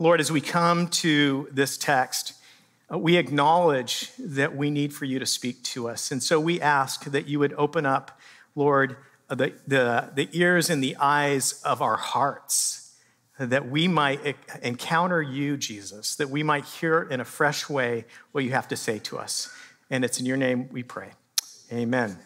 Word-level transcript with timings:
Lord, 0.00 0.20
as 0.20 0.32
we 0.32 0.40
come 0.40 0.88
to 0.88 1.48
this 1.52 1.78
text, 1.78 2.34
uh, 2.92 2.98
we 2.98 3.16
acknowledge 3.16 4.10
that 4.18 4.56
we 4.56 4.68
need 4.70 4.92
for 4.92 5.04
you 5.04 5.20
to 5.20 5.26
speak 5.26 5.62
to 5.62 5.88
us. 5.88 6.10
And 6.10 6.22
so 6.22 6.40
we 6.40 6.60
ask 6.60 7.04
that 7.04 7.28
you 7.28 7.38
would 7.38 7.52
open 7.54 7.86
up, 7.86 8.18
Lord, 8.56 8.96
uh, 9.30 9.36
the, 9.36 9.52
the, 9.66 10.10
the 10.14 10.28
ears 10.32 10.68
and 10.68 10.82
the 10.82 10.96
eyes 10.96 11.62
of 11.64 11.80
our 11.80 11.96
hearts, 11.96 12.96
that 13.38 13.68
we 13.68 13.88
might 13.88 14.36
encounter 14.62 15.22
you, 15.22 15.56
Jesus, 15.56 16.16
that 16.16 16.28
we 16.28 16.42
might 16.42 16.64
hear 16.64 17.02
in 17.02 17.20
a 17.20 17.24
fresh 17.24 17.68
way 17.68 18.04
what 18.32 18.44
you 18.44 18.50
have 18.50 18.68
to 18.68 18.76
say 18.76 18.98
to 19.00 19.18
us. 19.18 19.48
And 19.90 20.04
it's 20.04 20.18
in 20.18 20.26
your 20.26 20.36
name 20.36 20.68
we 20.70 20.82
pray. 20.82 21.10
Amen. 21.72 22.18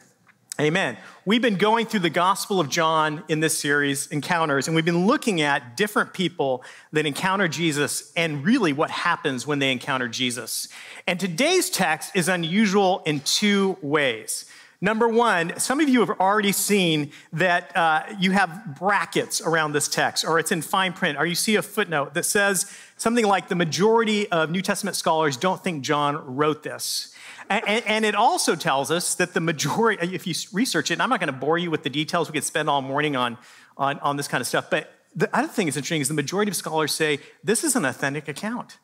Amen. 0.61 0.97
We've 1.25 1.41
been 1.41 1.55
going 1.55 1.87
through 1.87 2.01
the 2.01 2.11
Gospel 2.11 2.59
of 2.59 2.69
John 2.69 3.23
in 3.29 3.39
this 3.39 3.57
series, 3.57 4.09
Encounters, 4.09 4.67
and 4.67 4.75
we've 4.75 4.85
been 4.85 5.07
looking 5.07 5.41
at 5.41 5.77
different 5.77 6.13
people 6.13 6.65
that 6.91 7.07
encounter 7.07 7.47
Jesus 7.47 8.13
and 8.17 8.45
really 8.45 8.73
what 8.73 8.91
happens 8.91 9.47
when 9.47 9.61
they 9.61 9.71
encounter 9.71 10.09
Jesus. 10.09 10.67
And 11.07 11.21
today's 11.21 11.71
text 11.71 12.11
is 12.17 12.29
unusual 12.29 13.05
in 13.07 13.21
two 13.21 13.77
ways. 13.83 14.47
Number 14.81 15.07
one, 15.07 15.57
some 15.61 15.79
of 15.79 15.89
you 15.89 16.01
have 16.01 16.19
already 16.19 16.51
seen 16.51 17.13
that 17.33 17.77
uh, 17.77 18.03
you 18.19 18.33
have 18.33 18.77
brackets 18.77 19.41
around 19.41 19.73
this 19.73 19.87
text, 19.87 20.25
or 20.25 20.41
it's 20.41 20.51
in 20.51 20.63
fine 20.63 20.93
print, 20.93 21.19
or 21.19 21.27
you 21.27 21.37
see 21.37 21.55
a 21.55 21.63
footnote 21.63 22.15
that 22.15 22.25
says 22.25 22.73
something 22.97 23.25
like 23.25 23.47
the 23.47 23.55
majority 23.55 24.29
of 24.33 24.51
New 24.51 24.63
Testament 24.63 24.97
scholars 24.97 25.37
don't 25.37 25.63
think 25.63 25.85
John 25.85 26.37
wrote 26.37 26.65
this. 26.65 27.15
And, 27.51 27.87
and, 27.87 28.05
it 28.05 28.15
also 28.15 28.55
tells 28.55 28.91
us 28.91 29.15
that 29.15 29.33
the 29.33 29.41
majority, 29.41 30.15
if 30.15 30.27
you 30.27 30.35
research 30.53 30.91
it, 30.91 30.95
and 30.95 31.03
I'm 31.03 31.09
not 31.09 31.21
going 31.21 31.33
to 31.33 31.39
bore 31.39 31.57
you 31.57 31.71
with 31.71 31.83
the 31.83 31.91
details, 31.91 32.29
we 32.29 32.35
could 32.35 32.45
spend 32.45 32.69
all 32.69 32.83
morning 32.83 33.17
on, 33.17 33.39
on, 33.77 33.99
on 34.01 34.17
this 34.17 34.29
kind 34.29 34.41
of 34.41 34.47
stuff, 34.47 34.69
but 34.71 34.93
the 35.15 35.35
other 35.37 35.49
thing 35.49 35.67
that's 35.67 35.77
interesting 35.77 36.01
is 36.01 36.09
the 36.09 36.15
majority 36.15 36.51
of 36.51 36.57
scholars 36.57 36.93
say 36.93 37.19
this 37.43 37.65
is 37.65 37.75
an 37.75 37.85
authentic 37.85 38.29
account. 38.29 38.79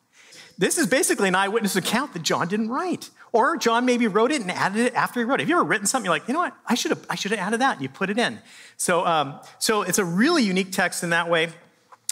This 0.57 0.77
is 0.77 0.87
basically 0.87 1.27
an 1.27 1.35
eyewitness 1.35 1.75
account 1.75 2.13
that 2.13 2.23
John 2.23 2.47
didn't 2.47 2.69
write. 2.69 3.09
Or 3.31 3.57
John 3.57 3.85
maybe 3.85 4.07
wrote 4.07 4.31
it 4.31 4.41
and 4.41 4.49
added 4.49 4.79
it 4.79 4.93
after 4.95 5.19
he 5.19 5.25
wrote 5.25 5.41
it. 5.41 5.43
Have 5.43 5.49
you 5.49 5.55
ever 5.55 5.65
written 5.65 5.85
something 5.85 6.05
you're 6.05 6.15
like, 6.15 6.27
you 6.27 6.33
know 6.33 6.39
what, 6.39 6.55
I 6.65 6.75
should 6.75 6.91
have, 6.91 7.05
I 7.09 7.15
should 7.15 7.31
have 7.31 7.39
added 7.39 7.59
that, 7.61 7.73
and 7.73 7.81
you 7.81 7.89
put 7.89 8.09
it 8.09 8.17
in. 8.17 8.39
So, 8.77 9.05
um, 9.05 9.39
so 9.59 9.81
it's 9.81 9.97
a 9.97 10.05
really 10.05 10.43
unique 10.43 10.71
text 10.71 11.03
in 11.03 11.09
that 11.09 11.29
way. 11.29 11.49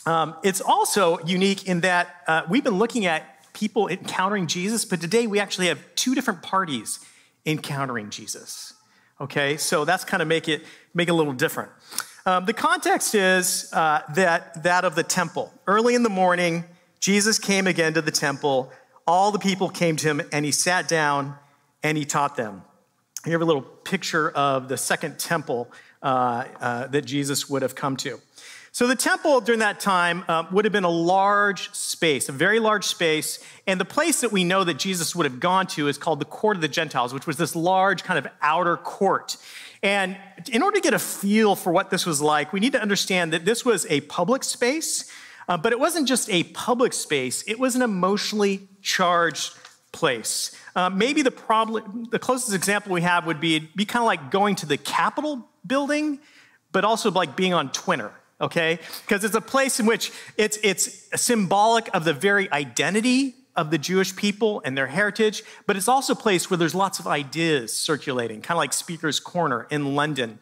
Um, 0.06 0.36
it's 0.44 0.60
also 0.60 1.20
unique 1.20 1.68
in 1.68 1.80
that 1.82 2.16
uh, 2.28 2.42
we've 2.50 2.64
been 2.64 2.78
looking 2.78 3.06
at 3.06 3.33
people 3.54 3.88
encountering 3.88 4.48
Jesus, 4.48 4.86
but 4.86 5.00
today 5.00 5.28
we 5.28 5.40
actually 5.40 5.68
have 5.68 5.80
two 5.96 6.16
different 6.16 6.42
parties 6.42 7.00
encountering 7.46 8.10
Jesus. 8.10 8.74
Okay, 9.22 9.58
so 9.58 9.86
that's 9.86 10.04
kind 10.04 10.22
of 10.22 10.28
make 10.28 10.50
it 10.50 10.64
make 10.94 11.08
it 11.08 11.12
a 11.12 11.16
little 11.16 11.34
different. 11.34 11.72
Um, 12.26 12.46
the 12.46 12.54
context 12.54 13.16
is 13.16 13.72
uh, 13.74 14.02
that 14.16 14.64
that 14.64 14.86
of 14.86 14.96
the 14.96 15.04
temple. 15.04 15.54
Early 15.68 15.96
in 15.96 16.04
the 16.04 16.10
morning, 16.10 16.64
Jesus 17.00 17.38
came 17.38 17.68
again 17.68 17.94
to 17.94 18.02
the 18.02 18.12
temple. 18.12 18.72
All 19.06 19.32
the 19.32 19.40
people 19.40 19.70
came 19.70 19.96
to 19.98 20.08
him, 20.08 20.22
and 20.32 20.46
he 20.46 20.52
sat 20.52 20.88
down 20.88 21.36
and 21.84 21.98
he 21.98 22.06
taught 22.06 22.36
them. 22.38 22.64
You 23.26 23.34
have 23.34 23.42
a 23.42 23.46
little 23.46 23.62
picture 23.62 24.30
of 24.32 24.68
the 24.68 24.78
second 24.78 25.20
temple 25.20 25.72
uh, 26.02 26.46
uh, 26.60 26.88
that 26.88 27.06
Jesus 27.06 27.50
would 27.50 27.62
have 27.62 27.76
come 27.76 27.98
to. 27.98 28.20
So 28.74 28.88
the 28.88 28.96
temple 28.96 29.40
during 29.40 29.60
that 29.60 29.80
time 29.80 30.26
uh, 30.28 30.46
would 30.52 30.66
have 30.66 30.72
been 30.72 30.84
a 30.84 30.90
large 30.90 31.72
space, 31.76 32.28
a 32.28 32.32
very 32.32 32.60
large 32.60 32.86
space. 32.86 33.38
And 33.68 33.80
the 33.80 33.86
place 33.86 34.22
that 34.22 34.32
we 34.32 34.44
know 34.44 34.64
that 34.64 34.80
Jesus 34.80 35.16
would 35.16 35.28
have 35.28 35.40
gone 35.40 35.68
to 35.68 35.88
is 35.88 36.00
called 36.00 36.20
the 36.20 36.26
court 36.26 36.58
of 36.58 36.62
the 36.62 36.68
Gentiles, 36.68 37.14
which 37.14 37.28
was 37.28 37.38
this 37.38 37.56
large 37.56 38.04
kind 38.04 38.18
of 38.18 38.26
outer 38.42 38.78
court. 38.78 39.38
And 39.84 40.18
in 40.52 40.64
order 40.64 40.78
to 40.78 40.82
get 40.82 40.96
a 40.96 41.00
feel 41.00 41.56
for 41.56 41.72
what 41.72 41.92
this 41.92 42.08
was 42.08 42.20
like, 42.20 42.52
we 42.52 42.60
need 42.60 42.72
to 42.72 42.82
understand 42.82 43.32
that 43.32 43.46
this 43.46 43.64
was 43.64 43.86
a 43.92 44.02
public 44.02 44.44
space, 44.44 45.08
uh, 45.48 45.56
but 45.56 45.72
it 45.72 45.80
wasn't 45.80 46.08
just 46.08 46.28
a 46.32 46.42
public 46.46 46.94
space, 46.94 47.44
it 47.46 47.60
was 47.60 47.76
an 47.76 47.84
emotionally 47.84 48.68
charged 48.82 49.54
place. 49.92 50.60
Uh, 50.76 50.90
maybe 50.90 51.22
the 51.22 51.30
problem, 51.30 52.06
the 52.10 52.18
closest 52.18 52.56
example 52.56 52.92
we 52.92 53.02
have 53.02 53.28
would 53.28 53.40
be 53.40 53.60
be 53.60 53.86
kind 53.86 54.02
of 54.02 54.08
like 54.08 54.32
going 54.32 54.56
to 54.56 54.66
the 54.66 54.78
Capitol 54.78 55.48
building, 55.64 56.18
but 56.72 56.84
also 56.84 57.12
like 57.12 57.36
being 57.36 57.54
on 57.54 57.72
Twitter 57.72 58.12
okay? 58.44 58.78
Because 59.08 59.24
it's 59.24 59.36
a 59.36 59.42
place 59.42 59.80
in 59.80 59.86
which 59.86 60.12
it's, 60.38 60.60
it's 60.62 61.10
symbolic 61.20 61.90
of 61.96 62.04
the 62.04 62.14
very 62.14 62.52
identity 62.52 63.36
of 63.56 63.72
the 63.72 63.78
Jewish 63.78 64.16
people 64.16 64.62
and 64.66 64.78
their 64.78 64.88
heritage, 64.88 65.44
but 65.66 65.78
it's 65.78 65.88
also 65.88 66.14
a 66.14 66.16
place 66.16 66.50
where 66.50 66.58
there's 66.58 66.76
lots 66.76 67.00
of 67.00 67.08
ideas 67.08 67.76
circulating, 67.76 68.42
kind 68.42 68.56
of 68.56 68.60
like 68.60 68.74
Speaker's 68.74 69.20
Corner 69.20 69.68
in 69.70 69.96
London. 69.96 70.40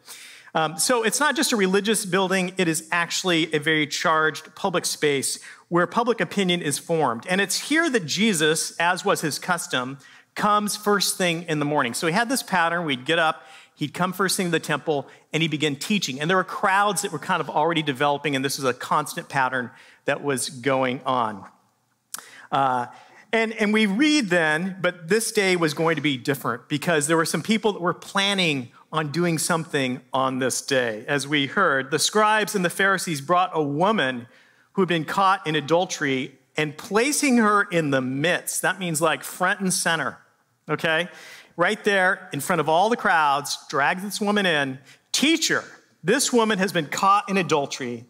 Um, 0.54 0.78
so 0.78 1.02
it's 1.02 1.20
not 1.20 1.36
just 1.36 1.52
a 1.52 1.56
religious 1.56 2.04
building, 2.04 2.52
it 2.58 2.68
is 2.68 2.88
actually 2.92 3.54
a 3.54 3.58
very 3.58 3.86
charged 3.86 4.54
public 4.54 4.84
space 4.84 5.38
where 5.68 5.86
public 5.86 6.20
opinion 6.20 6.60
is 6.60 6.78
formed. 6.78 7.26
And 7.26 7.40
it's 7.40 7.68
here 7.70 7.88
that 7.88 8.04
Jesus, 8.04 8.76
as 8.78 9.04
was 9.04 9.22
his 9.22 9.38
custom, 9.38 9.98
comes 10.34 10.76
first 10.76 11.16
thing 11.16 11.44
in 11.44 11.58
the 11.58 11.64
morning. 11.64 11.94
So 11.94 12.06
he 12.06 12.12
had 12.12 12.28
this 12.28 12.42
pattern 12.42 12.84
we'd 12.84 13.06
get 13.06 13.18
up, 13.18 13.42
He'd 13.82 13.94
come 13.94 14.12
first 14.12 14.36
thing 14.36 14.46
to 14.46 14.52
the 14.52 14.60
temple 14.60 15.08
and 15.32 15.42
he 15.42 15.48
began 15.48 15.74
teaching. 15.74 16.20
And 16.20 16.30
there 16.30 16.36
were 16.36 16.44
crowds 16.44 17.02
that 17.02 17.10
were 17.10 17.18
kind 17.18 17.40
of 17.40 17.50
already 17.50 17.82
developing, 17.82 18.36
and 18.36 18.44
this 18.44 18.56
was 18.56 18.64
a 18.64 18.72
constant 18.72 19.28
pattern 19.28 19.72
that 20.04 20.22
was 20.22 20.50
going 20.50 21.00
on. 21.04 21.44
Uh, 22.52 22.86
and, 23.32 23.52
and 23.54 23.72
we 23.72 23.86
read 23.86 24.30
then, 24.30 24.76
but 24.80 25.08
this 25.08 25.32
day 25.32 25.56
was 25.56 25.74
going 25.74 25.96
to 25.96 26.00
be 26.00 26.16
different 26.16 26.68
because 26.68 27.08
there 27.08 27.16
were 27.16 27.24
some 27.24 27.42
people 27.42 27.72
that 27.72 27.82
were 27.82 27.92
planning 27.92 28.70
on 28.92 29.10
doing 29.10 29.36
something 29.36 30.00
on 30.12 30.38
this 30.38 30.62
day. 30.62 31.04
As 31.08 31.26
we 31.26 31.48
heard, 31.48 31.90
the 31.90 31.98
scribes 31.98 32.54
and 32.54 32.64
the 32.64 32.70
Pharisees 32.70 33.20
brought 33.20 33.50
a 33.52 33.62
woman 33.64 34.28
who 34.74 34.82
had 34.82 34.88
been 34.88 35.04
caught 35.04 35.44
in 35.44 35.56
adultery 35.56 36.38
and 36.56 36.78
placing 36.78 37.38
her 37.38 37.64
in 37.64 37.90
the 37.90 38.00
midst. 38.00 38.62
That 38.62 38.78
means 38.78 39.00
like 39.00 39.24
front 39.24 39.58
and 39.58 39.74
center, 39.74 40.18
okay? 40.68 41.08
Right 41.56 41.82
there 41.84 42.28
in 42.32 42.40
front 42.40 42.60
of 42.60 42.68
all 42.68 42.88
the 42.88 42.96
crowds, 42.96 43.58
drags 43.68 44.02
this 44.02 44.20
woman 44.20 44.46
in. 44.46 44.78
Teacher, 45.12 45.64
this 46.02 46.32
woman 46.32 46.58
has 46.58 46.72
been 46.72 46.86
caught 46.86 47.28
in 47.28 47.36
adultery. 47.36 48.06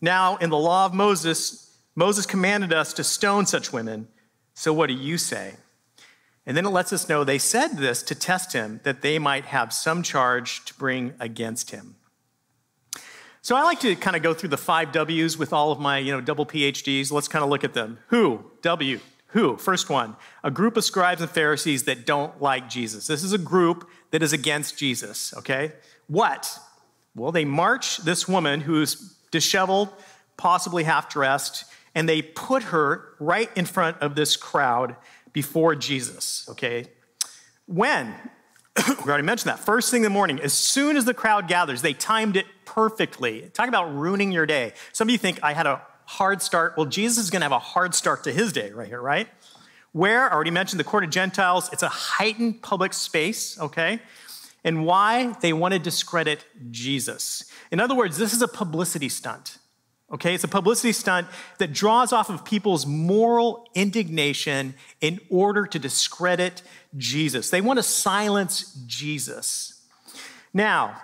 Now, 0.00 0.36
in 0.36 0.50
the 0.50 0.58
law 0.58 0.86
of 0.86 0.94
Moses, 0.94 1.76
Moses 1.94 2.26
commanded 2.26 2.72
us 2.72 2.92
to 2.94 3.04
stone 3.04 3.46
such 3.46 3.72
women. 3.72 4.08
So 4.54 4.72
what 4.72 4.88
do 4.88 4.94
you 4.94 5.18
say? 5.18 5.54
And 6.44 6.56
then 6.56 6.66
it 6.66 6.70
lets 6.70 6.92
us 6.92 7.08
know 7.08 7.22
they 7.22 7.38
said 7.38 7.76
this 7.78 8.02
to 8.04 8.14
test 8.14 8.52
him, 8.52 8.80
that 8.82 9.02
they 9.02 9.18
might 9.18 9.44
have 9.46 9.72
some 9.72 10.02
charge 10.02 10.64
to 10.64 10.74
bring 10.74 11.14
against 11.20 11.70
him. 11.70 11.94
So 13.42 13.56
I 13.56 13.62
like 13.62 13.80
to 13.80 13.96
kind 13.96 14.14
of 14.14 14.22
go 14.22 14.34
through 14.34 14.50
the 14.50 14.56
five 14.56 14.92
W's 14.92 15.36
with 15.36 15.52
all 15.52 15.72
of 15.72 15.80
my, 15.80 15.98
you 15.98 16.12
know, 16.12 16.20
double 16.20 16.46
PhDs. 16.46 17.10
Let's 17.10 17.28
kind 17.28 17.42
of 17.42 17.50
look 17.50 17.64
at 17.64 17.74
them. 17.74 17.98
Who? 18.08 18.44
W. 18.62 19.00
Who? 19.32 19.56
First 19.56 19.88
one, 19.88 20.16
a 20.44 20.50
group 20.50 20.76
of 20.76 20.84
scribes 20.84 21.22
and 21.22 21.30
Pharisees 21.30 21.84
that 21.84 22.04
don't 22.04 22.40
like 22.40 22.68
Jesus. 22.68 23.06
This 23.06 23.24
is 23.24 23.32
a 23.32 23.38
group 23.38 23.88
that 24.10 24.22
is 24.22 24.32
against 24.32 24.76
Jesus, 24.76 25.32
okay? 25.38 25.72
What? 26.06 26.58
Well, 27.14 27.32
they 27.32 27.46
march 27.46 27.98
this 27.98 28.28
woman 28.28 28.60
who's 28.60 29.16
disheveled, 29.30 29.88
possibly 30.36 30.84
half 30.84 31.08
dressed, 31.08 31.64
and 31.94 32.06
they 32.06 32.20
put 32.20 32.64
her 32.64 33.14
right 33.18 33.50
in 33.56 33.64
front 33.64 33.98
of 33.98 34.14
this 34.14 34.36
crowd 34.36 34.96
before 35.32 35.74
Jesus, 35.74 36.46
okay? 36.50 36.84
When? 37.66 38.14
we 38.88 39.08
already 39.08 39.22
mentioned 39.24 39.50
that. 39.50 39.60
First 39.60 39.90
thing 39.90 40.00
in 40.00 40.04
the 40.04 40.10
morning, 40.10 40.40
as 40.40 40.52
soon 40.52 40.96
as 40.96 41.06
the 41.06 41.14
crowd 41.14 41.48
gathers, 41.48 41.80
they 41.80 41.94
timed 41.94 42.36
it 42.36 42.46
perfectly. 42.66 43.50
Talk 43.54 43.68
about 43.68 43.94
ruining 43.94 44.30
your 44.30 44.44
day. 44.44 44.74
Some 44.92 45.08
of 45.08 45.12
you 45.12 45.18
think 45.18 45.40
I 45.42 45.54
had 45.54 45.66
a 45.66 45.80
hard 46.12 46.42
start. 46.42 46.74
Well, 46.76 46.86
Jesus 46.86 47.24
is 47.24 47.30
going 47.30 47.40
to 47.40 47.44
have 47.44 47.52
a 47.52 47.58
hard 47.58 47.94
start 47.94 48.24
to 48.24 48.32
his 48.32 48.52
day 48.52 48.70
right 48.70 48.88
here, 48.88 49.00
right? 49.00 49.28
Where? 49.92 50.28
I 50.28 50.34
already 50.34 50.50
mentioned 50.50 50.78
the 50.78 50.84
court 50.84 51.04
of 51.04 51.10
Gentiles. 51.10 51.70
It's 51.72 51.82
a 51.82 51.88
heightened 51.88 52.62
public 52.62 52.92
space, 52.92 53.58
okay? 53.58 54.00
And 54.64 54.84
why? 54.84 55.34
They 55.40 55.52
want 55.52 55.72
to 55.72 55.80
discredit 55.80 56.44
Jesus. 56.70 57.50
In 57.70 57.80
other 57.80 57.94
words, 57.94 58.18
this 58.18 58.32
is 58.32 58.42
a 58.42 58.48
publicity 58.48 59.08
stunt. 59.08 59.58
Okay, 60.12 60.34
it's 60.34 60.44
a 60.44 60.48
publicity 60.48 60.92
stunt 60.92 61.26
that 61.56 61.72
draws 61.72 62.12
off 62.12 62.28
of 62.28 62.44
people's 62.44 62.84
moral 62.84 63.66
indignation 63.74 64.74
in 65.00 65.18
order 65.30 65.64
to 65.64 65.78
discredit 65.78 66.60
Jesus. 66.98 67.48
They 67.48 67.62
want 67.62 67.78
to 67.78 67.82
silence 67.82 68.74
Jesus. 68.86 69.80
Now, 70.52 71.00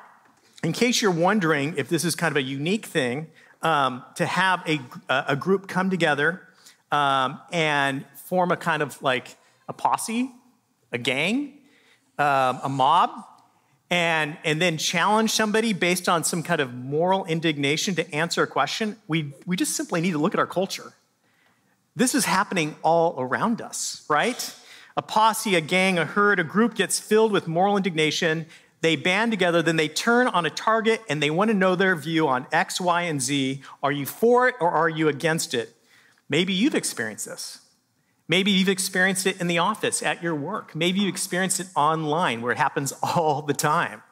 in 0.62 0.72
case 0.72 1.00
you're 1.00 1.10
wondering 1.10 1.74
if 1.78 1.88
this 1.88 2.04
is 2.04 2.14
kind 2.14 2.30
of 2.30 2.36
a 2.36 2.42
unique 2.42 2.84
thing, 2.84 3.28
um, 3.62 4.04
to 4.16 4.26
have 4.26 4.62
a, 4.68 4.80
a 5.08 5.36
group 5.36 5.68
come 5.68 5.90
together 5.90 6.42
um, 6.92 7.40
and 7.52 8.04
form 8.14 8.50
a 8.50 8.56
kind 8.56 8.82
of 8.82 9.00
like 9.02 9.36
a 9.68 9.72
posse, 9.72 10.30
a 10.92 10.98
gang, 10.98 11.58
um, 12.18 12.60
a 12.62 12.68
mob, 12.68 13.10
and, 13.90 14.36
and 14.44 14.60
then 14.60 14.76
challenge 14.76 15.30
somebody 15.30 15.72
based 15.72 16.08
on 16.08 16.22
some 16.24 16.42
kind 16.42 16.60
of 16.60 16.74
moral 16.74 17.24
indignation 17.24 17.94
to 17.94 18.14
answer 18.14 18.42
a 18.42 18.46
question, 18.46 18.96
we, 19.08 19.32
we 19.46 19.56
just 19.56 19.74
simply 19.74 20.00
need 20.00 20.12
to 20.12 20.18
look 20.18 20.34
at 20.34 20.40
our 20.40 20.46
culture. 20.46 20.92
This 21.96 22.14
is 22.14 22.26
happening 22.26 22.76
all 22.82 23.14
around 23.18 23.60
us, 23.60 24.04
right? 24.08 24.54
A 24.96 25.02
posse, 25.02 25.54
a 25.54 25.60
gang, 25.60 25.98
a 25.98 26.04
herd, 26.04 26.38
a 26.38 26.44
group 26.44 26.74
gets 26.74 27.00
filled 27.00 27.32
with 27.32 27.48
moral 27.48 27.76
indignation 27.76 28.46
they 28.80 28.96
band 28.96 29.32
together, 29.32 29.60
then 29.62 29.76
they 29.76 29.88
turn 29.88 30.28
on 30.28 30.46
a 30.46 30.50
target 30.50 31.02
and 31.08 31.22
they 31.22 31.30
want 31.30 31.50
to 31.50 31.54
know 31.54 31.74
their 31.74 31.96
view 31.96 32.28
on 32.28 32.46
X, 32.52 32.80
Y, 32.80 33.02
and 33.02 33.20
Z. 33.20 33.62
Are 33.82 33.92
you 33.92 34.06
for 34.06 34.48
it 34.48 34.54
or 34.60 34.70
are 34.70 34.88
you 34.88 35.08
against 35.08 35.52
it? 35.52 35.74
Maybe 36.28 36.52
you've 36.52 36.74
experienced 36.74 37.26
this. 37.26 37.60
Maybe 38.28 38.50
you've 38.50 38.68
experienced 38.68 39.26
it 39.26 39.40
in 39.40 39.46
the 39.46 39.58
office, 39.58 40.02
at 40.02 40.22
your 40.22 40.34
work. 40.34 40.74
Maybe 40.74 41.00
you 41.00 41.08
experienced 41.08 41.60
it 41.60 41.68
online 41.74 42.42
where 42.42 42.52
it 42.52 42.58
happens 42.58 42.92
all 43.02 43.42
the 43.42 43.54
time, 43.54 44.02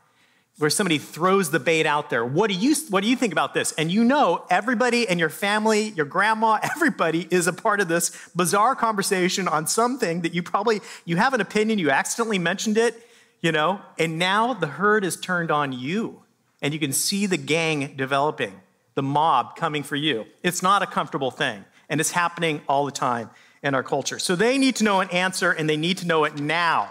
where 0.58 0.70
somebody 0.70 0.98
throws 0.98 1.50
the 1.50 1.60
bait 1.60 1.86
out 1.86 2.08
there. 2.08 2.24
What 2.24 2.50
do 2.50 2.56
you, 2.56 2.74
what 2.88 3.02
do 3.02 3.10
you 3.10 3.16
think 3.16 3.32
about 3.32 3.52
this? 3.52 3.72
And 3.72 3.92
you 3.92 4.04
know 4.04 4.46
everybody 4.48 5.08
in 5.08 5.18
your 5.18 5.28
family, 5.28 5.90
your 5.90 6.06
grandma, 6.06 6.58
everybody 6.62 7.28
is 7.30 7.46
a 7.46 7.52
part 7.52 7.80
of 7.80 7.88
this 7.88 8.10
bizarre 8.34 8.74
conversation 8.74 9.46
on 9.46 9.66
something 9.66 10.22
that 10.22 10.34
you 10.34 10.42
probably, 10.42 10.80
you 11.04 11.16
have 11.18 11.34
an 11.34 11.42
opinion, 11.42 11.78
you 11.78 11.90
accidentally 11.90 12.38
mentioned 12.38 12.78
it, 12.78 13.06
you 13.46 13.52
know, 13.52 13.80
and 13.96 14.18
now 14.18 14.54
the 14.54 14.66
herd 14.66 15.04
is 15.04 15.16
turned 15.16 15.52
on 15.52 15.70
you 15.70 16.20
and 16.60 16.74
you 16.74 16.80
can 16.80 16.92
see 16.92 17.26
the 17.26 17.36
gang 17.36 17.94
developing, 17.94 18.60
the 18.96 19.04
mob 19.04 19.54
coming 19.54 19.84
for 19.84 19.94
you. 19.94 20.26
It's 20.42 20.64
not 20.64 20.82
a 20.82 20.86
comfortable 20.86 21.30
thing 21.30 21.64
and 21.88 22.00
it's 22.00 22.10
happening 22.10 22.60
all 22.68 22.84
the 22.86 22.90
time 22.90 23.30
in 23.62 23.72
our 23.72 23.84
culture. 23.84 24.18
So 24.18 24.34
they 24.34 24.58
need 24.58 24.74
to 24.76 24.84
know 24.84 24.98
an 24.98 25.08
answer 25.10 25.52
and 25.52 25.70
they 25.70 25.76
need 25.76 25.98
to 25.98 26.08
know 26.08 26.24
it 26.24 26.40
now. 26.40 26.90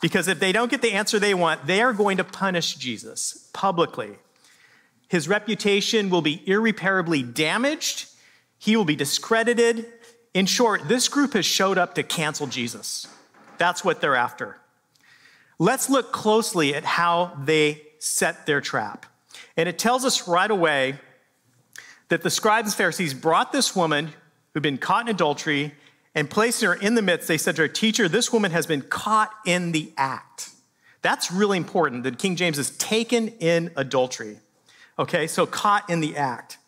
Because 0.00 0.28
if 0.28 0.40
they 0.40 0.50
don't 0.50 0.70
get 0.70 0.80
the 0.80 0.92
answer 0.92 1.18
they 1.18 1.34
want, 1.34 1.66
they 1.66 1.82
are 1.82 1.92
going 1.92 2.16
to 2.16 2.24
punish 2.24 2.76
Jesus 2.76 3.50
publicly. 3.52 4.12
His 5.08 5.28
reputation 5.28 6.08
will 6.08 6.22
be 6.22 6.42
irreparably 6.48 7.22
damaged, 7.22 8.08
he 8.56 8.78
will 8.78 8.86
be 8.86 8.96
discredited. 8.96 9.92
In 10.32 10.46
short, 10.46 10.88
this 10.88 11.08
group 11.08 11.34
has 11.34 11.44
showed 11.44 11.76
up 11.76 11.96
to 11.96 12.02
cancel 12.02 12.46
Jesus. 12.46 13.06
That's 13.58 13.84
what 13.84 14.00
they're 14.00 14.16
after. 14.16 14.61
Let's 15.62 15.88
look 15.88 16.10
closely 16.10 16.74
at 16.74 16.84
how 16.84 17.38
they 17.40 17.82
set 18.00 18.46
their 18.46 18.60
trap. 18.60 19.06
And 19.56 19.68
it 19.68 19.78
tells 19.78 20.04
us 20.04 20.26
right 20.26 20.50
away 20.50 20.96
that 22.08 22.22
the 22.22 22.30
scribes 22.30 22.70
and 22.70 22.74
Pharisees 22.74 23.14
brought 23.14 23.52
this 23.52 23.76
woman 23.76 24.08
who'd 24.52 24.64
been 24.64 24.76
caught 24.76 25.02
in 25.02 25.14
adultery 25.14 25.72
and 26.16 26.28
placing 26.28 26.66
her 26.66 26.74
in 26.74 26.96
the 26.96 27.00
midst, 27.00 27.28
they 27.28 27.38
said 27.38 27.54
to 27.54 27.62
her, 27.62 27.68
Teacher, 27.68 28.08
this 28.08 28.32
woman 28.32 28.50
has 28.50 28.66
been 28.66 28.82
caught 28.82 29.30
in 29.46 29.70
the 29.70 29.92
act. 29.96 30.50
That's 31.00 31.30
really 31.30 31.58
important 31.58 32.02
that 32.02 32.18
King 32.18 32.34
James 32.34 32.58
is 32.58 32.76
taken 32.78 33.28
in 33.28 33.70
adultery. 33.76 34.38
Okay, 34.98 35.28
so 35.28 35.46
caught 35.46 35.88
in 35.88 36.00
the 36.00 36.16
act. 36.16 36.58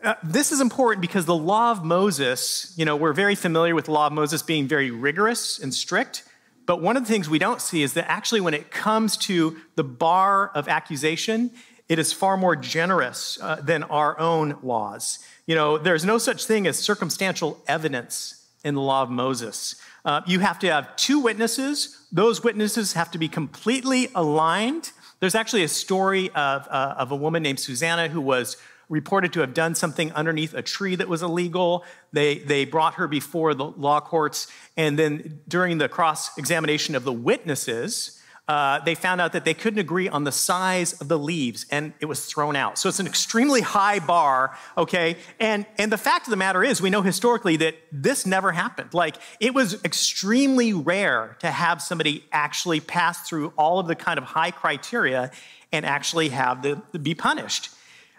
Uh, 0.00 0.14
this 0.22 0.52
is 0.52 0.60
important 0.60 1.00
because 1.00 1.24
the 1.24 1.34
law 1.34 1.72
of 1.72 1.84
Moses, 1.84 2.72
you 2.76 2.84
know, 2.84 2.94
we're 2.94 3.12
very 3.12 3.34
familiar 3.34 3.74
with 3.74 3.86
the 3.86 3.90
law 3.90 4.06
of 4.06 4.12
Moses 4.12 4.44
being 4.44 4.68
very 4.68 4.92
rigorous 4.92 5.58
and 5.58 5.74
strict. 5.74 6.22
But 6.66 6.80
one 6.80 6.96
of 6.96 7.04
the 7.04 7.08
things 7.12 7.28
we 7.28 7.38
don't 7.38 7.60
see 7.60 7.82
is 7.82 7.94
that 7.94 8.10
actually, 8.10 8.40
when 8.40 8.54
it 8.54 8.70
comes 8.70 9.16
to 9.18 9.56
the 9.74 9.84
bar 9.84 10.50
of 10.54 10.68
accusation, 10.68 11.50
it 11.88 11.98
is 11.98 12.12
far 12.12 12.36
more 12.36 12.54
generous 12.54 13.38
uh, 13.42 13.56
than 13.56 13.82
our 13.84 14.18
own 14.20 14.56
laws. 14.62 15.18
You 15.46 15.56
know, 15.56 15.76
there's 15.76 16.04
no 16.04 16.18
such 16.18 16.44
thing 16.44 16.68
as 16.68 16.78
circumstantial 16.78 17.60
evidence 17.66 18.46
in 18.62 18.74
the 18.76 18.80
law 18.80 19.02
of 19.02 19.10
Moses. 19.10 19.74
Uh, 20.04 20.20
you 20.26 20.38
have 20.38 20.58
to 20.60 20.68
have 20.68 20.94
two 20.96 21.18
witnesses. 21.18 22.06
Those 22.12 22.44
witnesses 22.44 22.92
have 22.92 23.10
to 23.10 23.18
be 23.18 23.28
completely 23.28 24.08
aligned. 24.14 24.92
There's 25.18 25.34
actually 25.34 25.64
a 25.64 25.68
story 25.68 26.30
of, 26.30 26.68
uh, 26.68 26.94
of 26.96 27.10
a 27.10 27.16
woman 27.16 27.42
named 27.42 27.58
Susanna 27.58 28.08
who 28.08 28.20
was 28.20 28.56
reported 28.90 29.32
to 29.32 29.40
have 29.40 29.54
done 29.54 29.74
something 29.74 30.12
underneath 30.12 30.52
a 30.52 30.60
tree 30.60 30.96
that 30.96 31.08
was 31.08 31.22
illegal. 31.22 31.84
They, 32.12 32.38
they 32.38 32.66
brought 32.66 32.94
her 32.94 33.08
before 33.08 33.54
the 33.54 33.64
law 33.64 34.00
courts, 34.00 34.48
and 34.76 34.98
then 34.98 35.40
during 35.48 35.78
the 35.78 35.88
cross 35.88 36.36
examination 36.36 36.94
of 36.94 37.04
the 37.04 37.12
witnesses, 37.12 38.20
uh, 38.48 38.80
they 38.80 38.96
found 38.96 39.20
out 39.20 39.32
that 39.32 39.44
they 39.44 39.54
couldn't 39.54 39.78
agree 39.78 40.08
on 40.08 40.24
the 40.24 40.32
size 40.32 41.00
of 41.00 41.06
the 41.06 41.16
leaves 41.16 41.66
and 41.70 41.92
it 42.00 42.06
was 42.06 42.26
thrown 42.26 42.56
out. 42.56 42.78
So 42.78 42.88
it's 42.88 42.98
an 42.98 43.06
extremely 43.06 43.60
high 43.60 44.00
bar, 44.00 44.58
okay? 44.76 45.18
And, 45.38 45.66
and 45.78 45.92
the 45.92 45.96
fact 45.96 46.26
of 46.26 46.32
the 46.32 46.36
matter 46.36 46.64
is, 46.64 46.82
we 46.82 46.90
know 46.90 47.00
historically 47.00 47.58
that 47.58 47.76
this 47.92 48.26
never 48.26 48.50
happened. 48.50 48.92
Like, 48.92 49.18
it 49.38 49.54
was 49.54 49.80
extremely 49.84 50.72
rare 50.72 51.36
to 51.38 51.46
have 51.48 51.80
somebody 51.80 52.24
actually 52.32 52.80
pass 52.80 53.28
through 53.28 53.52
all 53.56 53.78
of 53.78 53.86
the 53.86 53.94
kind 53.94 54.18
of 54.18 54.24
high 54.24 54.50
criteria 54.50 55.30
and 55.70 55.86
actually 55.86 56.30
have 56.30 56.62
the, 56.62 56.82
be 56.98 57.14
punished. 57.14 57.70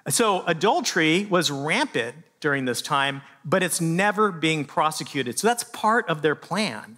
So 0.10 0.44
adultery 0.46 1.26
was 1.26 1.52
rampant 1.52 2.16
during 2.40 2.66
this 2.66 2.82
time, 2.82 3.22
but 3.46 3.64
it's 3.64 3.80
never 3.80 4.32
being 4.32 4.66
prosecuted. 4.66 5.38
So 5.40 5.48
that's 5.48 5.64
part 5.64 6.10
of 6.10 6.22
their 6.22 6.36
plan. 6.36 6.98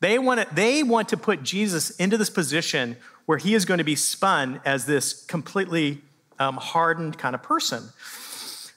They 0.00 0.18
want, 0.18 0.40
to, 0.40 0.54
they 0.54 0.82
want 0.82 1.08
to 1.10 1.16
put 1.16 1.42
Jesus 1.42 1.90
into 1.90 2.16
this 2.16 2.30
position 2.30 2.96
where 3.26 3.38
he 3.38 3.54
is 3.54 3.64
going 3.64 3.78
to 3.78 3.84
be 3.84 3.96
spun 3.96 4.60
as 4.64 4.86
this 4.86 5.24
completely 5.26 6.00
um, 6.38 6.56
hardened 6.56 7.18
kind 7.18 7.34
of 7.34 7.42
person. 7.42 7.90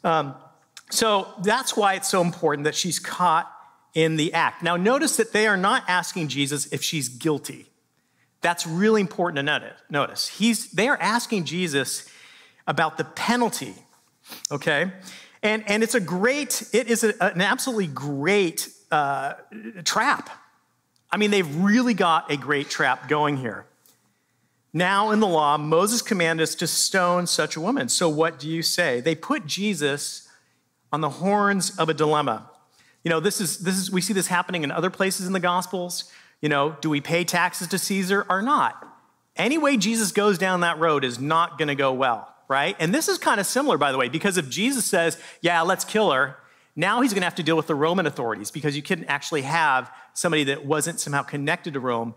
Um, 0.04 0.36
so 0.90 1.34
that's 1.42 1.78
why 1.78 1.94
it's 1.94 2.10
so 2.10 2.22
important 2.22 2.66
that 2.66 2.76
she's 2.76 3.00
caught 3.00 3.50
in 3.94 4.18
the 4.18 4.34
act. 4.34 4.64
Now, 4.64 4.76
notice 4.76 5.16
that 5.18 5.32
they 5.32 5.48
are 5.48 5.58
not 5.58 5.84
asking 5.88 6.28
Jesus 6.28 6.66
if 6.74 6.84
she's 6.84 7.08
guilty. 7.08 7.68
That's 8.42 8.66
really 8.66 9.02
important 9.02 9.48
to 9.48 9.76
notice. 9.90 10.28
He's, 10.28 10.72
they 10.72 10.88
are 10.88 10.98
asking 11.00 11.46
Jesus 11.46 12.10
about 12.72 12.98
the 12.98 13.04
penalty, 13.04 13.76
okay? 14.50 14.92
And, 15.44 15.64
and 15.68 15.84
it's 15.84 15.96
a 15.96 16.00
great, 16.00 16.64
it 16.74 16.88
is 16.88 17.04
a, 17.04 17.14
an 17.24 17.42
absolutely 17.42 17.88
great 17.88 18.70
uh, 18.92 19.34
trap 19.84 20.30
I 21.12 21.18
mean, 21.18 21.32
they've 21.32 21.56
really 21.58 21.94
got 21.94 22.32
a 22.32 22.38
great 22.38 22.70
trap 22.70 23.10
going 23.10 23.38
here. 23.38 23.66
Now, 24.74 25.12
in 25.12 25.20
the 25.20 25.28
law, 25.28 25.58
Moses 25.58 26.02
commanded 26.02 26.44
us 26.44 26.56
to 26.56 26.68
stone 26.68 27.28
such 27.28 27.58
a 27.58 27.62
woman. 27.62 27.90
So, 27.90 28.08
what 28.08 28.40
do 28.40 28.48
you 28.48 28.62
say? 28.62 29.02
They 29.02 29.16
put 29.16 29.46
Jesus 29.46 30.30
on 30.94 31.02
the 31.02 31.10
horns 31.10 31.78
of 31.78 31.90
a 31.90 31.94
dilemma. 31.94 32.50
You 33.04 33.10
know, 33.10 33.20
this 33.20 33.42
is, 33.42 33.60
this 33.60 33.76
is, 33.76 33.92
we 33.92 34.00
see 34.00 34.14
this 34.14 34.28
happening 34.28 34.64
in 34.64 34.72
other 34.72 34.90
places 34.90 35.28
in 35.28 35.34
the 35.34 35.40
Gospels. 35.40 36.10
You 36.42 36.48
know, 36.48 36.78
do 36.80 36.90
we 36.90 37.02
pay 37.02 37.26
taxes 37.26 37.68
to 37.70 37.78
Caesar 37.78 38.26
or 38.30 38.42
not? 38.42 38.88
Any 39.36 39.58
way 39.58 39.76
Jesus 39.76 40.12
goes 40.12 40.38
down 40.38 40.62
that 40.62 40.80
road 40.80 41.04
is 41.04 41.20
not 41.20 41.58
going 41.58 41.68
to 41.68 41.76
go 41.76 41.92
well, 41.92 42.34
right? 42.52 42.76
And 42.80 42.94
this 42.94 43.08
is 43.08 43.18
kind 43.18 43.40
of 43.40 43.46
similar, 43.46 43.78
by 43.78 43.94
the 43.94 43.98
way, 43.98 44.10
because 44.10 44.38
if 44.38 44.50
Jesus 44.50 44.84
says, 44.84 45.18
yeah, 45.40 45.62
let's 45.62 45.86
kill 45.86 46.12
her, 46.12 46.36
now 46.76 47.02
he's 47.02 47.14
going 47.14 47.22
to 47.22 47.26
have 47.26 47.36
to 47.36 47.44
deal 47.44 47.56
with 47.56 47.68
the 47.68 47.76
Roman 47.76 48.06
authorities 48.06 48.52
because 48.52 48.76
you 48.76 48.82
couldn't 48.82 49.06
actually 49.06 49.44
have 49.44 49.90
somebody 50.14 50.44
that 50.46 50.66
wasn't 50.66 51.00
somehow 51.00 51.24
connected 51.24 51.74
to 51.74 51.80
Rome 51.80 52.14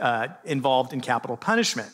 uh, 0.00 0.28
involved 0.44 0.92
in 0.92 1.00
capital 1.00 1.38
punishment. 1.38 1.90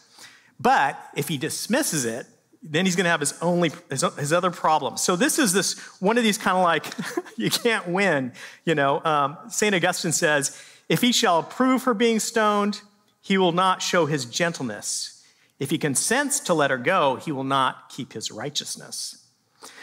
But 0.58 1.00
if 1.14 1.28
he 1.28 1.38
dismisses 1.38 2.04
it, 2.04 2.26
then 2.60 2.86
he's 2.86 2.96
going 2.96 3.04
to 3.04 3.10
have 3.10 3.20
his 3.20 3.34
only 3.40 3.70
his, 3.88 4.04
his 4.18 4.32
other 4.32 4.50
problem. 4.50 4.96
So 4.96 5.14
this 5.14 5.38
is 5.38 5.52
this 5.52 5.78
one 6.00 6.18
of 6.18 6.24
these 6.24 6.38
kind 6.38 6.56
of 6.56 6.64
like 6.64 6.86
you 7.36 7.50
can't 7.50 7.86
win. 7.86 8.32
You 8.64 8.74
know, 8.74 9.04
um, 9.04 9.36
Saint 9.48 9.74
Augustine 9.74 10.12
says, 10.12 10.60
"If 10.88 11.02
he 11.02 11.12
shall 11.12 11.38
approve 11.38 11.84
her 11.84 11.94
being 11.94 12.18
stoned, 12.18 12.80
he 13.20 13.38
will 13.38 13.52
not 13.52 13.82
show 13.82 14.06
his 14.06 14.24
gentleness. 14.24 15.15
If 15.58 15.70
he 15.70 15.78
consents 15.78 16.40
to 16.40 16.54
let 16.54 16.70
her 16.70 16.78
go, 16.78 17.16
he 17.16 17.32
will 17.32 17.44
not 17.44 17.88
keep 17.88 18.12
his 18.12 18.30
righteousness." 18.30 19.24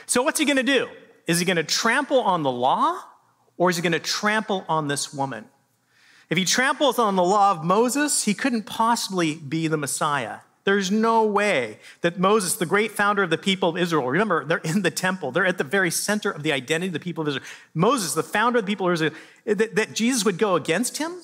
So 0.05 0.21
what's 0.21 0.39
he 0.39 0.45
going 0.45 0.57
to 0.57 0.63
do? 0.63 0.89
Is 1.27 1.39
he 1.39 1.45
going 1.45 1.57
to 1.57 1.63
trample 1.63 2.19
on 2.19 2.43
the 2.43 2.51
law, 2.51 2.99
or 3.57 3.69
is 3.69 3.77
he 3.77 3.81
going 3.81 3.93
to 3.93 3.99
trample 3.99 4.65
on 4.67 4.87
this 4.87 5.13
woman? 5.13 5.45
If 6.29 6.37
he 6.37 6.45
tramples 6.45 6.99
on 6.99 7.15
the 7.15 7.23
law 7.23 7.51
of 7.51 7.63
Moses, 7.63 8.23
he 8.23 8.33
couldn't 8.33 8.63
possibly 8.63 9.35
be 9.35 9.67
the 9.67 9.77
Messiah. 9.77 10.39
There's 10.65 10.89
no 10.89 11.25
way 11.25 11.79
that 12.01 12.17
Moses, 12.17 12.55
the 12.55 12.65
great 12.65 12.91
founder 12.91 13.23
of 13.23 13.29
the 13.29 13.37
people 13.37 13.69
of 13.69 13.77
Israel, 13.77 14.07
remember, 14.07 14.45
they're 14.45 14.59
in 14.59 14.81
the 14.81 14.91
temple, 14.91 15.31
they're 15.31 15.45
at 15.45 15.57
the 15.57 15.63
very 15.63 15.91
center 15.91 16.31
of 16.31 16.41
the 16.43 16.53
identity 16.53 16.87
of 16.87 16.93
the 16.93 16.99
people 16.99 17.21
of 17.21 17.27
Israel. 17.27 17.45
Moses, 17.73 18.13
the 18.13 18.23
founder 18.23 18.59
of 18.59 18.65
the 18.65 18.71
people 18.71 18.87
of 18.87 18.93
Israel, 18.93 19.13
that, 19.45 19.75
that 19.75 19.93
Jesus 19.93 20.23
would 20.23 20.37
go 20.37 20.55
against 20.55 20.97
him 20.97 21.21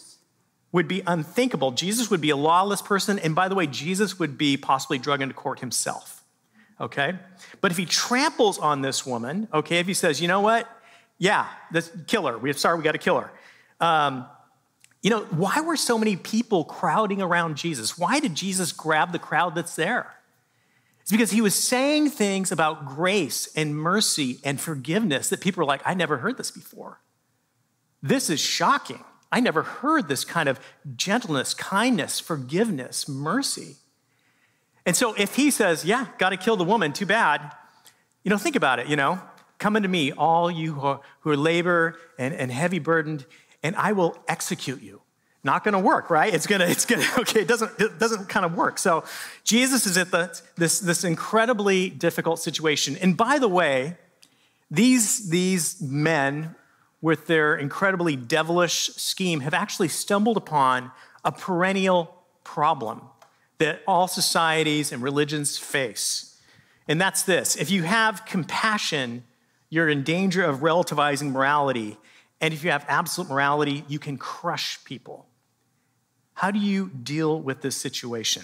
would 0.72 0.88
be 0.88 1.02
unthinkable. 1.08 1.72
Jesus 1.72 2.10
would 2.10 2.22
be 2.22 2.30
a 2.30 2.36
lawless 2.36 2.82
person. 2.82 3.18
And 3.20 3.34
by 3.34 3.48
the 3.48 3.56
way, 3.56 3.68
Jesus 3.68 4.20
would 4.20 4.38
be 4.38 4.58
possibly 4.58 5.00
drugged 5.00 5.24
into 5.24 5.34
court 5.34 5.60
himself. 5.60 6.24
Okay? 6.80 7.14
But 7.62 7.72
if 7.72 7.78
he 7.78 7.86
tramples 7.86 8.60
on 8.60 8.82
this 8.82 9.06
woman, 9.06 9.48
okay, 9.54 9.80
if 9.80 9.88
he 9.88 9.94
says, 9.94 10.22
you 10.22 10.28
know 10.28 10.42
what? 10.42 10.70
Yeah, 11.18 11.48
this, 11.72 11.92
killer. 12.08 12.38
We, 12.38 12.54
sorry, 12.54 12.78
we 12.78 12.84
got 12.84 12.94
to 12.94 12.98
kill 12.98 13.20
her. 13.20 13.32
Um, 13.82 14.26
you 15.02 15.10
know, 15.10 15.22
why 15.32 15.62
were 15.62 15.78
so 15.78 15.98
many 15.98 16.16
people 16.16 16.64
crowding 16.66 17.22
around 17.22 17.58
Jesus? 17.58 17.98
Why 17.98 18.20
did 18.20 18.36
Jesus 18.36 18.72
grab 18.72 19.12
the 19.12 19.20
crowd 19.20 19.56
that's 19.56 19.76
there? 19.76 20.14
It's 21.02 21.12
because 21.12 21.32
he 21.32 21.42
was 21.42 21.56
saying 21.56 22.12
things 22.12 22.52
about 22.52 22.86
grace 22.86 23.50
and 23.56 23.76
mercy 23.76 24.40
and 24.44 24.60
forgiveness 24.60 25.30
that 25.30 25.42
people 25.42 25.62
were 25.62 25.66
like, 25.66 25.82
I 25.86 25.94
never 25.94 26.18
heard 26.18 26.38
this 26.38 26.52
before. 26.52 27.02
This 28.02 28.30
is 28.30 28.40
shocking. 28.40 29.04
I 29.32 29.40
never 29.40 29.64
heard 29.64 30.08
this 30.08 30.26
kind 30.26 30.50
of 30.50 30.60
gentleness, 30.96 31.54
kindness, 31.54 32.20
forgiveness, 32.20 33.08
mercy. 33.08 33.76
And 34.86 34.96
so 34.96 35.14
if 35.14 35.36
he 35.36 35.52
says, 35.52 35.86
Yeah, 35.86 36.08
got 36.18 36.30
to 36.30 36.38
kill 36.38 36.58
the 36.58 36.64
woman, 36.64 36.94
too 36.94 37.06
bad, 37.06 37.54
you 38.24 38.30
know, 38.30 38.38
think 38.38 38.56
about 38.56 38.80
it, 38.80 38.88
you 38.88 38.96
know, 38.96 39.22
come 39.60 39.76
unto 39.76 39.88
me, 39.88 40.12
all 40.12 40.50
you 40.50 40.74
who 40.74 40.82
are, 40.82 41.02
who 41.22 41.32
are 41.32 41.38
labor 41.38 41.98
and, 42.18 42.34
and 42.34 42.52
heavy 42.52 42.80
burdened, 42.80 43.26
and 43.62 43.76
I 43.76 43.92
will 43.92 44.18
execute 44.28 44.82
you. 44.82 45.02
Not 45.44 45.64
to 45.64 45.80
work, 45.80 46.10
right? 46.10 46.34
It's 46.34 46.48
to, 46.48 46.70
it's 46.70 46.86
to, 46.86 46.96
okay, 47.20 47.42
it 47.42 47.48
doesn't, 47.48 47.80
it 47.80 47.98
doesn't 48.00 48.28
kind 48.28 48.46
of 48.46 48.56
work. 48.56 48.78
So 48.78 49.04
Jesus 49.44 49.86
is 49.86 49.98
at 49.98 50.12
the, 50.12 50.38
this, 50.58 50.80
this 50.80 51.04
incredibly 51.04 51.90
difficult 51.90 52.40
situation. 52.40 52.98
And 52.98 53.16
by 53.16 53.40
the 53.40 53.48
way, 53.48 53.96
these, 54.70 55.30
these 55.30 55.82
men 55.82 56.56
with 57.02 57.28
their 57.28 57.56
incredibly 57.56 58.16
devilish 58.16 58.90
scheme, 58.96 59.40
have 59.42 59.54
actually 59.54 59.88
stumbled 59.88 60.38
upon 60.38 60.92
a 61.24 61.32
perennial 61.32 62.16
problem 62.44 63.02
that 63.58 63.82
all 63.88 64.08
societies 64.08 64.92
and 64.92 65.02
religions 65.02 65.58
face. 65.58 66.38
And 66.88 67.00
that's 67.00 67.24
this 67.24 67.56
if 67.56 67.70
you 67.70 67.84
have 67.84 68.26
compassion, 68.26 69.24
you're 69.70 69.90
in 69.90 70.04
danger 70.04 70.44
of 70.44 70.60
relativizing 70.60 71.32
morality. 71.32 71.98
And 72.42 72.54
if 72.54 72.64
you 72.64 72.72
have 72.72 72.86
absolute 72.88 73.30
morality, 73.30 73.84
you 73.90 74.00
can 74.00 74.18
crush 74.18 74.82
people. 74.86 75.28
How 76.36 76.52
do 76.52 76.60
you 76.60 76.90
deal 76.90 77.42
with 77.42 77.62
this 77.62 77.76
situation? 77.76 78.44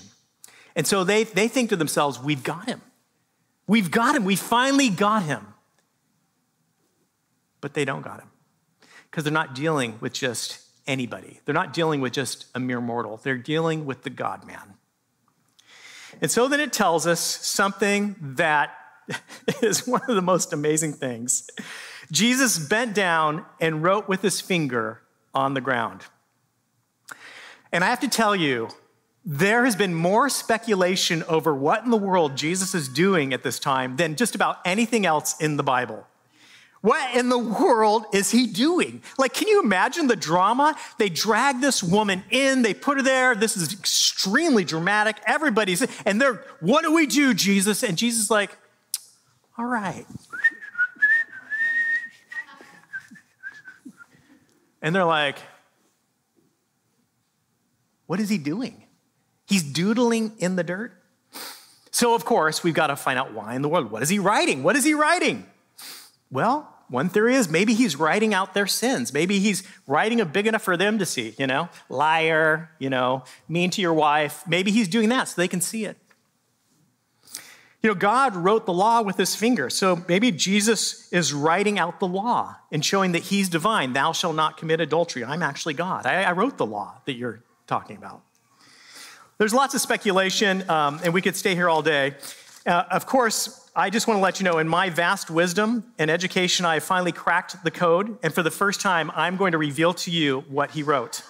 And 0.75 0.85
so 0.85 1.05
they, 1.05 1.23
they 1.23 1.47
think 1.47 1.69
to 1.69 1.77
themselves, 1.77 2.19
we've 2.19 2.43
got 2.43 2.67
him. 2.67 2.81
We've 3.67 3.89
got 3.89 4.13
him. 4.13 4.25
We 4.25 4.35
finally 4.35 4.89
got 4.89 5.23
him. 5.23 5.47
But 7.61 7.73
they 7.73 7.85
don't 7.85 8.01
got 8.01 8.19
him 8.19 8.29
because 9.15 9.23
they're 9.23 9.31
not 9.31 9.55
dealing 9.55 9.97
with 10.01 10.11
just 10.11 10.59
anybody. 10.85 11.39
They're 11.45 11.55
not 11.55 11.71
dealing 11.71 12.01
with 12.01 12.11
just 12.11 12.47
a 12.53 12.59
mere 12.59 12.81
mortal. 12.81 13.15
They're 13.15 13.37
dealing 13.37 13.85
with 13.85 14.03
the 14.03 14.09
God 14.09 14.45
man. 14.45 14.73
And 16.21 16.29
so 16.29 16.49
then 16.49 16.59
it 16.59 16.73
tells 16.73 17.07
us 17.07 17.21
something 17.21 18.17
that 18.19 18.77
is 19.63 19.87
one 19.87 20.01
of 20.09 20.15
the 20.17 20.21
most 20.21 20.51
amazing 20.51 20.91
things. 20.91 21.49
Jesus 22.11 22.59
bent 22.59 22.93
down 22.93 23.45
and 23.61 23.81
wrote 23.81 24.09
with 24.09 24.21
his 24.21 24.41
finger 24.41 24.99
on 25.33 25.53
the 25.53 25.61
ground. 25.61 26.01
And 27.71 27.85
I 27.85 27.87
have 27.87 28.01
to 28.01 28.09
tell 28.09 28.35
you, 28.35 28.67
there 29.23 29.63
has 29.63 29.77
been 29.77 29.95
more 29.95 30.27
speculation 30.27 31.23
over 31.29 31.55
what 31.55 31.85
in 31.85 31.89
the 31.89 31.95
world 31.95 32.35
Jesus 32.35 32.75
is 32.75 32.89
doing 32.89 33.31
at 33.31 33.43
this 33.43 33.59
time 33.59 33.95
than 33.95 34.17
just 34.17 34.35
about 34.35 34.57
anything 34.65 35.05
else 35.05 35.39
in 35.39 35.55
the 35.55 35.63
Bible. 35.63 36.05
What 36.85 37.15
in 37.15 37.29
the 37.29 37.39
world 37.39 38.05
is 38.13 38.29
he 38.29 38.45
doing? 38.45 39.01
Like, 39.17 39.33
can 39.33 39.47
you 39.47 39.59
imagine 39.59 40.05
the 40.05 40.15
drama? 40.15 40.75
They 40.99 41.09
drag 41.09 41.59
this 41.59 41.81
woman 41.81 42.23
in, 42.29 42.61
they 42.61 42.75
put 42.75 42.97
her 42.97 43.03
there. 43.03 43.33
This 43.33 43.57
is 43.57 43.73
extremely 43.73 44.63
dramatic. 44.63 45.15
Everybody's, 45.25 45.81
and 46.05 46.21
they're, 46.21 46.45
what 46.59 46.83
do 46.83 46.93
we 46.93 47.07
do, 47.07 47.33
Jesus? 47.33 47.81
And 47.81 47.97
Jesus 47.97 48.25
is 48.25 48.29
like, 48.29 48.55
all 49.57 49.65
right. 49.65 50.05
And 54.79 54.95
they're 54.95 55.05
like, 55.05 55.39
what 58.05 58.19
is 58.19 58.29
he 58.29 58.37
doing? 58.37 58.83
He's 59.47 59.63
doodling 59.63 60.33
in 60.37 60.55
the 60.55 60.63
dirt. 60.63 60.93
So, 61.89 62.13
of 62.13 62.25
course, 62.25 62.63
we've 62.63 62.75
got 62.75 62.87
to 62.87 62.95
find 62.95 63.17
out 63.17 63.33
why 63.33 63.55
in 63.55 63.63
the 63.63 63.69
world. 63.69 63.89
What 63.89 64.03
is 64.03 64.09
he 64.09 64.19
writing? 64.19 64.61
What 64.61 64.75
is 64.75 64.83
he 64.83 64.93
writing? 64.93 65.47
Well, 66.29 66.73
one 66.87 67.09
theory 67.09 67.35
is 67.35 67.49
maybe 67.49 67.73
he's 67.73 67.95
writing 67.95 68.33
out 68.33 68.53
their 68.53 68.67
sins. 68.67 69.11
Maybe 69.11 69.39
he's 69.39 69.63
writing 69.87 70.21
a 70.21 70.25
big 70.25 70.45
enough 70.45 70.61
for 70.61 70.77
them 70.77 70.99
to 70.99 71.05
see, 71.05 71.33
you 71.39 71.47
know, 71.47 71.69
liar, 71.89 72.69
you 72.79 72.89
know, 72.89 73.23
mean 73.47 73.71
to 73.71 73.81
your 73.81 73.93
wife. 73.93 74.43
Maybe 74.47 74.71
he's 74.71 74.87
doing 74.87 75.09
that 75.09 75.27
so 75.27 75.41
they 75.41 75.47
can 75.47 75.61
see 75.61 75.85
it. 75.85 75.97
You 77.81 77.89
know, 77.91 77.95
God 77.95 78.35
wrote 78.35 78.65
the 78.65 78.73
law 78.73 79.03
with 79.03 79.17
his 79.17 79.35
finger. 79.35 79.69
So 79.69 80.03
maybe 80.07 80.31
Jesus 80.31 81.11
is 81.13 81.33
writing 81.33 81.77
out 81.77 81.99
the 81.99 82.07
law 82.07 82.55
and 82.71 82.83
showing 82.83 83.11
that 83.11 83.23
he's 83.23 83.47
divine. 83.47 83.93
Thou 83.93 84.11
shalt 84.11 84.35
not 84.35 84.57
commit 84.57 84.79
adultery. 84.79 85.23
I'm 85.23 85.43
actually 85.43 85.75
God. 85.75 86.07
I, 86.07 86.23
I 86.23 86.31
wrote 86.31 86.57
the 86.57 86.65
law 86.65 86.99
that 87.05 87.13
you're 87.13 87.43
talking 87.67 87.95
about. 87.97 88.23
There's 89.37 89.53
lots 89.53 89.75
of 89.75 89.81
speculation, 89.81 90.67
um, 90.69 90.99
and 91.03 91.13
we 91.13 91.21
could 91.21 91.35
stay 91.35 91.53
here 91.55 91.69
all 91.69 91.81
day. 91.81 92.15
Uh, 92.65 92.85
of 92.89 93.05
course, 93.05 93.64
I 93.77 93.89
just 93.89 94.07
want 94.07 94.19
to 94.19 94.21
let 94.21 94.39
you 94.39 94.45
know 94.45 94.59
in 94.59 94.69
my 94.69 94.89
vast 94.89 95.29
wisdom 95.29 95.83
and 95.99 96.09
education, 96.09 96.65
I 96.65 96.75
have 96.75 96.83
finally 96.85 97.11
cracked 97.11 97.61
the 97.65 97.71
code, 97.71 98.17
and 98.23 98.33
for 98.33 98.41
the 98.41 98.49
first 98.49 98.79
time, 98.79 99.11
I'm 99.13 99.35
going 99.35 99.51
to 99.51 99.57
reveal 99.57 99.93
to 99.95 100.11
you 100.11 100.45
what 100.47 100.71
he 100.71 100.81
wrote. 100.81 101.23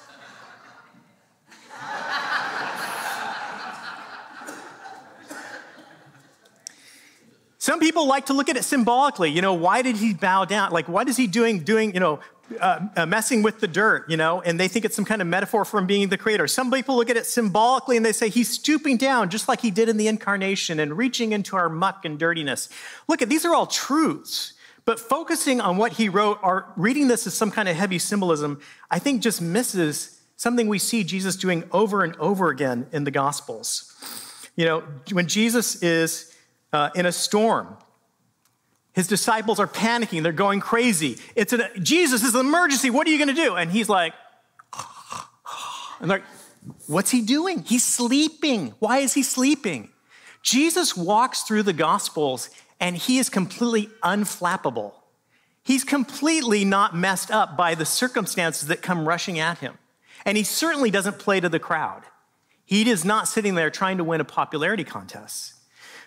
Some 7.57 7.79
people 7.79 8.05
like 8.07 8.27
to 8.27 8.33
look 8.33 8.47
at 8.47 8.57
it 8.57 8.63
symbolically. 8.63 9.31
You 9.31 9.41
know, 9.41 9.55
why 9.55 9.81
did 9.81 9.95
he 9.97 10.13
bow 10.13 10.45
down? 10.45 10.71
Like, 10.71 10.87
what 10.87 11.09
is 11.09 11.17
he 11.17 11.25
doing, 11.25 11.61
doing, 11.61 11.95
you 11.95 11.99
know, 11.99 12.19
uh, 12.59 12.87
uh, 12.95 13.05
messing 13.05 13.41
with 13.41 13.59
the 13.59 13.67
dirt, 13.67 14.09
you 14.09 14.17
know, 14.17 14.41
and 14.41 14.59
they 14.59 14.67
think 14.67 14.85
it's 14.85 14.95
some 14.95 15.05
kind 15.05 15.21
of 15.21 15.27
metaphor 15.27 15.65
from 15.65 15.87
being 15.87 16.09
the 16.09 16.17
creator. 16.17 16.47
Some 16.47 16.69
people 16.71 16.95
look 16.95 17.09
at 17.09 17.17
it 17.17 17.25
symbolically 17.25 17.97
and 17.97 18.05
they 18.05 18.11
say 18.11 18.29
he's 18.29 18.49
stooping 18.49 18.97
down 18.97 19.29
just 19.29 19.47
like 19.47 19.61
he 19.61 19.71
did 19.71 19.89
in 19.89 19.97
the 19.97 20.07
incarnation 20.07 20.79
and 20.79 20.95
reaching 20.97 21.31
into 21.31 21.55
our 21.55 21.69
muck 21.69 22.05
and 22.05 22.19
dirtiness. 22.19 22.69
Look 23.07 23.21
at 23.21 23.29
these 23.29 23.45
are 23.45 23.55
all 23.55 23.65
truths. 23.65 24.53
But 24.85 24.99
focusing 24.99 25.59
on 25.59 25.77
what 25.77 25.93
he 25.93 26.09
wrote 26.09 26.37
or 26.43 26.71
reading 26.77 27.07
this 27.07 27.25
as 27.25 27.33
some 27.33 27.49
kind 27.49 27.67
of 27.67 27.75
heavy 27.75 27.97
symbolism, 27.97 28.61
I 28.91 28.99
think 28.99 29.23
just 29.23 29.41
misses 29.41 30.21
something 30.35 30.67
we 30.67 30.77
see 30.77 31.03
Jesus 31.03 31.35
doing 31.35 31.63
over 31.71 32.03
and 32.03 32.15
over 32.17 32.49
again 32.49 32.85
in 32.91 33.03
the 33.03 33.11
Gospels. 33.11 33.91
You 34.55 34.65
know, 34.65 34.83
when 35.11 35.27
Jesus 35.27 35.81
is 35.81 36.35
uh, 36.71 36.91
in 36.93 37.07
a 37.07 37.11
storm, 37.11 37.77
his 38.95 39.07
disciples 39.07 39.59
are 39.59 39.67
panicking. 39.67 40.23
They're 40.23 40.31
going 40.31 40.61
crazy. 40.61 41.17
It's 41.35 41.51
an, 41.51 41.63
Jesus, 41.81 42.23
is 42.23 42.33
an 42.33 42.39
emergency. 42.39 42.89
What 42.89 43.05
are 43.05 43.09
you 43.09 43.17
going 43.17 43.35
to 43.35 43.41
do? 43.41 43.55
And 43.55 43.69
he's 43.69 43.89
like, 43.89 44.13
and 45.99 46.09
they're 46.09 46.19
like, 46.19 46.27
what's 46.87 47.11
he 47.11 47.21
doing? 47.21 47.59
He's 47.63 47.83
sleeping. 47.83 48.73
Why 48.79 48.99
is 48.99 49.13
he 49.13 49.21
sleeping? 49.21 49.89
Jesus 50.41 50.95
walks 50.95 51.41
through 51.43 51.63
the 51.63 51.73
Gospels 51.73 52.49
and 52.79 52.95
he 52.95 53.17
is 53.17 53.29
completely 53.29 53.89
unflappable. 54.01 54.93
He's 55.61 55.83
completely 55.83 56.63
not 56.63 56.95
messed 56.95 57.31
up 57.31 57.57
by 57.57 57.75
the 57.75 57.85
circumstances 57.85 58.69
that 58.69 58.81
come 58.81 59.05
rushing 59.05 59.39
at 59.39 59.57
him. 59.57 59.77
And 60.23 60.37
he 60.37 60.43
certainly 60.43 60.89
doesn't 60.89 61.19
play 61.19 61.41
to 61.41 61.49
the 61.49 61.59
crowd. 61.59 62.03
He 62.63 62.89
is 62.89 63.03
not 63.03 63.27
sitting 63.27 63.55
there 63.55 63.69
trying 63.69 63.97
to 63.97 64.05
win 64.05 64.21
a 64.21 64.25
popularity 64.25 64.85
contest. 64.85 65.55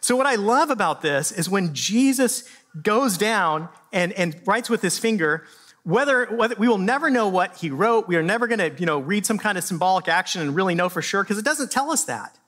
So, 0.01 0.17
what 0.17 0.27
I 0.27 0.37
love 0.37 0.71
about 0.71 1.03
this 1.03 1.33
is 1.33 1.49
when 1.49 1.75
Jesus 1.75 2.49
goes 2.83 3.19
down 3.19 3.69
and, 3.93 4.13
and 4.13 4.41
writes 4.47 4.69
with 4.71 4.83
his 4.83 4.99
finger, 4.99 5.45
whether, 5.85 6.27
whether 6.27 6.55
we 6.59 6.69
will 6.69 6.79
never 6.79 7.09
know 7.09 7.29
what 7.29 7.57
he 7.57 7.71
wrote, 7.71 8.09
we 8.09 8.17
are 8.17 8.23
never 8.23 8.47
going 8.47 8.59
to 8.59 8.79
you 8.79 8.87
know, 8.87 8.99
read 8.99 9.25
some 9.25 9.39
kind 9.39 9.57
of 9.57 9.65
symbolic 9.65 10.09
action 10.09 10.43
and 10.43 10.55
really 10.55 10.75
know 10.75 10.89
for 10.89 11.03
sure 11.03 11.23
because 11.23 11.39
it 11.39 11.45
doesn't 11.45 11.71
tell 11.71 11.91
us 11.91 12.05
that. 12.05 12.39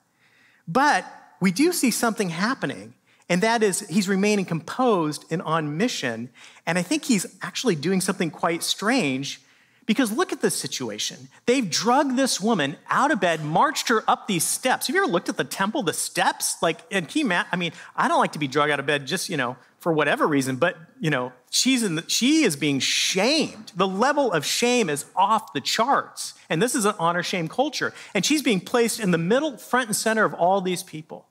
But 0.67 1.05
we 1.39 1.51
do 1.51 1.73
see 1.73 1.91
something 1.91 2.29
happening, 2.29 2.93
and 3.27 3.41
that 3.41 3.63
is 3.63 3.79
he's 3.89 4.07
remaining 4.07 4.45
composed 4.45 5.25
and 5.31 5.41
on 5.41 5.75
mission. 5.75 6.29
And 6.67 6.77
I 6.77 6.83
think 6.83 7.05
he's 7.05 7.25
actually 7.41 7.75
doing 7.75 7.99
something 7.99 8.29
quite 8.29 8.61
strange 8.61 9.41
because 9.87 10.11
look 10.11 10.31
at 10.31 10.41
this 10.41 10.55
situation. 10.55 11.29
They've 11.47 11.67
drugged 11.67 12.15
this 12.15 12.39
woman 12.39 12.77
out 12.89 13.11
of 13.11 13.19
bed, 13.19 13.43
marched 13.43 13.89
her 13.89 14.03
up 14.07 14.27
these 14.27 14.43
steps. 14.43 14.87
Have 14.87 14.95
you 14.95 15.03
ever 15.03 15.11
looked 15.11 15.29
at 15.29 15.37
the 15.37 15.43
temple, 15.43 15.83
the 15.83 15.93
steps? 15.93 16.61
Like, 16.61 16.79
and 16.91 17.09
can 17.09 17.27
you 17.27 17.33
I 17.51 17.55
mean, 17.55 17.73
I 17.95 18.07
don't 18.07 18.19
like 18.19 18.33
to 18.33 18.39
be 18.39 18.47
drugged 18.47 18.71
out 18.71 18.79
of 18.79 18.85
bed 18.85 19.07
just, 19.07 19.27
you 19.27 19.37
know, 19.37 19.57
for 19.81 19.91
whatever 19.91 20.27
reason, 20.27 20.57
but, 20.57 20.77
you 20.99 21.09
know, 21.09 21.33
she's 21.49 21.81
in 21.81 21.95
the, 21.95 22.03
she 22.07 22.43
is 22.43 22.55
being 22.55 22.79
shamed. 22.79 23.71
The 23.75 23.87
level 23.87 24.31
of 24.31 24.45
shame 24.45 24.91
is 24.91 25.05
off 25.15 25.53
the 25.53 25.59
charts. 25.59 26.35
And 26.51 26.61
this 26.61 26.75
is 26.75 26.85
an 26.85 26.93
honor 26.99 27.23
shame 27.23 27.47
culture. 27.47 27.91
And 28.13 28.23
she's 28.23 28.43
being 28.43 28.59
placed 28.59 28.99
in 28.99 29.09
the 29.09 29.17
middle, 29.17 29.57
front, 29.57 29.87
and 29.87 29.95
center 29.95 30.23
of 30.23 30.35
all 30.35 30.61
these 30.61 30.83
people. 30.83 31.25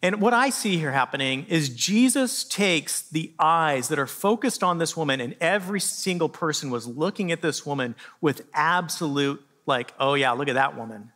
And 0.00 0.22
what 0.22 0.32
I 0.32 0.48
see 0.48 0.78
here 0.78 0.92
happening 0.92 1.44
is 1.48 1.68
Jesus 1.68 2.44
takes 2.44 3.02
the 3.02 3.32
eyes 3.38 3.88
that 3.88 3.98
are 3.98 4.06
focused 4.06 4.62
on 4.62 4.78
this 4.78 4.96
woman, 4.96 5.20
and 5.20 5.36
every 5.42 5.80
single 5.80 6.30
person 6.30 6.70
was 6.70 6.86
looking 6.86 7.32
at 7.32 7.42
this 7.42 7.66
woman 7.66 7.94
with 8.22 8.46
absolute, 8.54 9.42
like, 9.66 9.92
oh 10.00 10.14
yeah, 10.14 10.32
look 10.32 10.48
at 10.48 10.54
that 10.54 10.76
woman. 10.76 11.10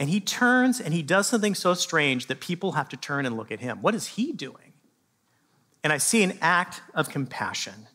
And 0.00 0.08
he 0.08 0.20
turns 0.20 0.80
and 0.80 0.94
he 0.94 1.02
does 1.02 1.26
something 1.26 1.54
so 1.54 1.74
strange 1.74 2.26
that 2.26 2.40
people 2.40 2.72
have 2.72 2.88
to 2.90 2.96
turn 2.96 3.26
and 3.26 3.36
look 3.36 3.50
at 3.50 3.60
him. 3.60 3.82
What 3.82 3.94
is 3.94 4.06
he 4.06 4.32
doing? 4.32 4.72
And 5.82 5.92
I 5.92 5.98
see 5.98 6.22
an 6.22 6.38
act 6.40 6.82
of 6.94 7.08
compassion. 7.08 7.88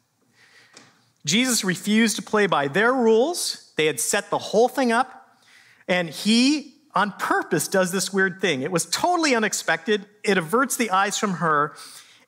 Jesus 1.26 1.64
refused 1.64 2.18
to 2.18 2.22
play 2.22 2.48
by 2.48 2.68
their 2.68 2.94
rules. 2.94 3.72
They 3.78 3.86
had 3.86 4.00
set 4.00 4.30
the 4.30 4.38
whole 4.38 4.68
thing 4.68 4.92
up, 4.92 5.40
and 5.88 6.10
he 6.10 6.74
on 6.96 7.12
purpose 7.14 7.68
does 7.68 7.92
this 7.92 8.14
weird 8.14 8.40
thing. 8.40 8.62
It 8.62 8.72
was 8.72 8.86
totally 8.86 9.34
unexpected. 9.34 10.06
It 10.24 10.38
averts 10.38 10.76
the 10.76 10.92
eyes 10.92 11.18
from 11.18 11.36
her, 11.36 11.76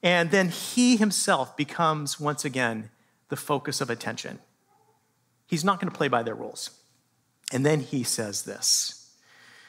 and 0.02 0.32
then 0.32 0.50
he 0.50 0.98
himself 0.98 1.56
becomes 1.58 2.20
once 2.20 2.46
again 2.46 2.90
the 3.30 3.36
focus 3.36 3.82
of 3.82 3.90
attention. 3.90 4.40
He's 5.48 5.64
not 5.64 5.80
going 5.80 5.92
to 5.92 5.98
play 5.98 6.08
by 6.08 6.24
their 6.24 6.36
rules. 6.36 6.72
And 7.52 7.66
then 7.66 7.82
he 7.82 8.04
says 8.04 8.44
this 8.44 9.05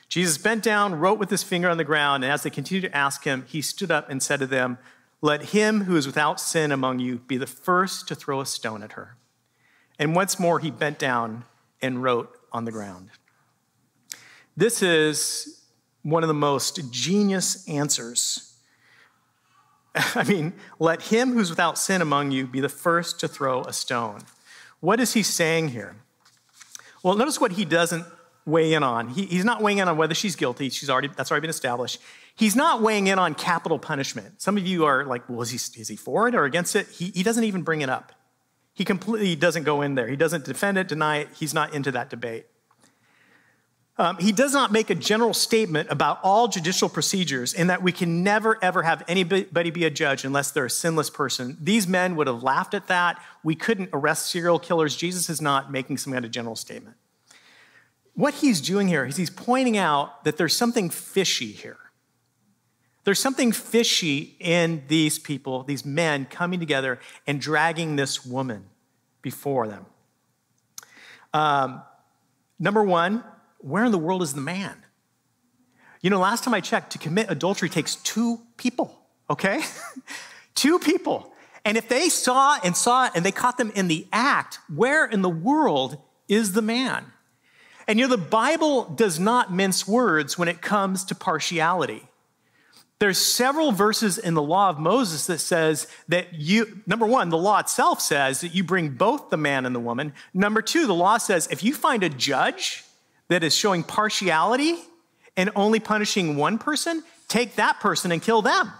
Jesus 0.09 0.39
bent 0.39 0.63
down, 0.63 0.95
wrote 0.95 1.19
with 1.19 1.31
his 1.31 1.43
finger 1.43 1.69
on 1.69 1.77
the 1.77 1.85
ground, 1.85 2.25
and 2.25 2.33
as 2.33 2.43
they 2.43 2.51
continued 2.51 2.91
to 2.91 2.97
ask 2.97 3.25
him, 3.25 3.45
he 3.49 3.61
stood 3.61 3.91
up 3.91 4.09
and 4.09 4.23
said 4.23 4.41
to 4.41 4.47
them, 4.47 4.79
Let 5.21 5.47
him 5.47 5.85
who 5.85 5.97
is 5.97 6.07
without 6.07 6.41
sin 6.41 6.71
among 6.73 7.01
you 7.01 7.19
be 7.19 7.37
the 7.37 7.47
first 7.47 8.07
to 8.09 8.15
throw 8.15 8.41
a 8.41 8.47
stone 8.47 8.83
at 8.83 8.93
her. 8.93 9.17
And 9.99 10.15
once 10.15 10.39
more 10.39 10.61
he 10.61 10.71
bent 10.71 10.99
down 10.99 11.45
and 11.83 12.03
wrote 12.03 12.37
on 12.53 12.65
the 12.65 12.73
ground. 12.73 13.11
This 14.57 14.83
is 14.83 15.63
one 16.03 16.23
of 16.23 16.29
the 16.29 16.35
most 16.35 16.93
genius 16.93 17.69
answers 17.69 18.47
I 20.15 20.25
mean, 20.25 20.53
let 20.79 21.03
him 21.03 21.33
who's 21.33 21.51
without 21.51 21.79
sin 21.79 22.03
among 22.03 22.31
you 22.31 22.47
be 22.47 22.61
the 22.61 22.69
first 22.69 23.19
to 23.21 23.29
throw 23.29 23.63
a 23.63 23.73
stone. 23.73 24.21
What 24.81 25.01
is 25.01 25.15
he 25.15 25.23
saying 25.23 25.69
here? 25.69 25.97
Well, 27.03 27.17
notice 27.17 27.41
what 27.41 27.53
he 27.53 27.65
doesn't 27.65 28.05
weigh 28.47 28.73
in 28.73 28.83
on. 28.83 29.09
He, 29.09 29.27
he's 29.27 29.45
not 29.45 29.61
weighing 29.61 29.79
in 29.79 29.89
on 29.89 29.97
whether 29.97 30.15
she's 30.15 30.37
guilty. 30.37 30.71
She's 30.71 30.89
already, 30.89 31.09
that's 31.09 31.31
already 31.31 31.43
been 31.43 31.51
established. 31.51 32.01
He's 32.37 32.55
not 32.55 32.81
weighing 32.81 33.09
in 33.09 33.19
on 33.19 33.35
capital 33.35 33.79
punishment. 33.79 34.41
Some 34.41 34.57
of 34.57 34.67
you 34.67 34.85
are 34.85 35.05
like, 35.05 35.29
well, 35.29 35.43
is 35.43 35.51
he, 35.51 35.81
is 35.81 35.89
he 35.89 35.97
for 35.97 36.29
it 36.29 36.35
or 36.35 36.45
against 36.45 36.77
it? 36.77 36.87
He, 36.89 37.07
he 37.07 37.23
doesn't 37.23 37.45
even 37.45 37.63
bring 37.63 37.83
it 37.83 37.91
up. 37.91 38.13
He 38.73 38.85
completely 38.85 39.35
doesn't 39.37 39.65
go 39.65 39.83
in 39.83 39.95
there. 39.95 40.07
He 40.07 40.17
doesn't 40.17 40.45
defend 40.45 40.79
it, 40.79 40.87
deny 40.87 41.19
it. 41.19 41.29
He's 41.35 41.53
not 41.53 41.75
into 41.75 41.91
that 41.93 42.09
debate. 42.09 42.47
Um, 43.99 44.19
he 44.19 44.31
does 44.31 44.53
not 44.53 44.71
make 44.71 44.91
a 44.91 44.95
general 44.95 45.33
statement 45.33 45.89
about 45.91 46.21
all 46.23 46.49
judicial 46.49 46.91
procedures 46.91 47.55
in 47.55 47.69
that 47.69 47.83
we 47.83 47.93
can 47.93 48.23
never, 48.23 48.63
ever 48.63 48.83
have 48.83 49.03
anybody 49.09 49.71
be 49.71 49.87
a 49.87 49.91
judge 49.91 50.27
unless 50.27 50.51
they're 50.51 50.67
a 50.67 50.71
sinless 50.71 51.09
person. 51.09 51.57
These 51.59 51.89
men 51.89 52.15
would 52.17 52.27
have 52.27 52.43
laughed 52.43 52.75
at 52.75 52.89
that. 52.89 53.19
We 53.43 53.55
couldn't 53.55 53.89
arrest 53.95 54.27
serial 54.27 54.59
killers. 54.59 54.95
Jesus 54.95 55.31
is 55.31 55.41
not 55.41 55.73
making 55.73 55.97
some 55.97 56.13
kind 56.13 56.27
of 56.27 56.31
general 56.31 56.57
statement. 56.57 56.97
What 58.17 58.35
he's 58.35 58.63
doing 58.63 58.89
here 58.89 59.05
is 59.05 59.17
he's 59.17 59.31
pointing 59.31 59.77
out 59.77 60.25
that 60.25 60.39
there's 60.39 60.57
something 60.57 60.89
fishy 60.89 61.53
here. 61.53 61.77
There's 63.05 63.21
something 63.21 63.53
fishy 63.53 64.37
in 64.41 64.83
these 64.89 65.19
people, 65.19 65.63
these 65.63 65.85
men 65.85 66.25
coming 66.25 66.59
together 66.59 66.99
and 67.27 67.41
dragging 67.41 67.95
this 67.97 68.25
woman 68.27 68.65
before 69.21 69.69
them. 69.69 69.87
Um, 71.33 71.83
number 72.59 72.83
one, 72.83 73.23
where 73.59 73.85
in 73.85 73.93
the 73.93 73.99
world 73.99 74.23
is 74.23 74.33
the 74.33 74.41
man? 74.41 74.83
You 76.01 76.09
know, 76.09 76.19
last 76.19 76.43
time 76.43 76.55
I 76.55 76.61
checked, 76.61 76.93
to 76.93 76.99
commit 76.99 77.31
adultery 77.31 77.69
takes 77.69 77.97
two 77.97 78.41
people, 78.57 78.99
okay? 79.29 79.63
two 80.55 80.79
people. 80.79 81.33
And 81.67 81.77
if 81.77 81.89
they 81.89 82.09
saw 82.09 82.59
and 82.65 82.75
saw 82.75 83.11
and 83.15 83.25
they 83.25 83.33
caught 83.33 83.59
them 83.59 83.73
in 83.75 83.89
the 83.89 84.07
act, 84.11 84.59
where 84.75 85.05
in 85.05 85.21
the 85.21 85.29
world 85.29 85.99
is 86.29 86.53
the 86.53 86.63
man? 86.63 87.13
And 87.89 87.99
you 87.99 88.07
know, 88.07 88.17
the 88.17 88.23
Bible 88.23 88.85
does 88.85 89.21
not 89.21 89.53
mince 89.53 89.87
words 89.87 90.37
when 90.37 90.49
it 90.49 90.61
comes 90.61 91.05
to 91.05 91.15
partiality. 91.15 92.09
There's 92.99 93.19
several 93.19 93.73
verses 93.73 94.17
in 94.17 94.35
the 94.35 94.43
law 94.43 94.71
of 94.71 94.79
Moses 94.79 95.27
that 95.27 95.39
says 95.39 95.87
that 96.09 96.35
you, 96.35 96.81
number 96.87 97.07
one, 97.07 97.29
the 97.29 97.37
law 97.37 97.59
itself 97.59 98.01
says 98.01 98.41
that 98.41 98.55
you 98.55 98.65
bring 98.65 98.91
both 98.91 99.29
the 99.29 99.37
man 99.37 99.67
and 99.67 99.75
the 99.75 99.81
woman. 99.81 100.15
Number 100.33 100.63
two, 100.63 100.87
the 100.87 100.95
law 100.95 101.19
says 101.19 101.47
if 101.51 101.63
you 101.63 101.75
find 101.75 102.03
a 102.03 102.09
judge 102.09 102.85
that 103.29 103.45
is 103.45 103.55
showing 103.55 103.83
partiality 103.83 104.77
and 105.37 105.51
only 105.55 105.79
punishing 105.79 106.37
one 106.37 106.57
person, 106.57 107.05
take 107.29 107.57
that 107.57 107.81
person 107.81 108.11
and 108.13 108.23
kill 108.23 108.41
them. 108.41 108.73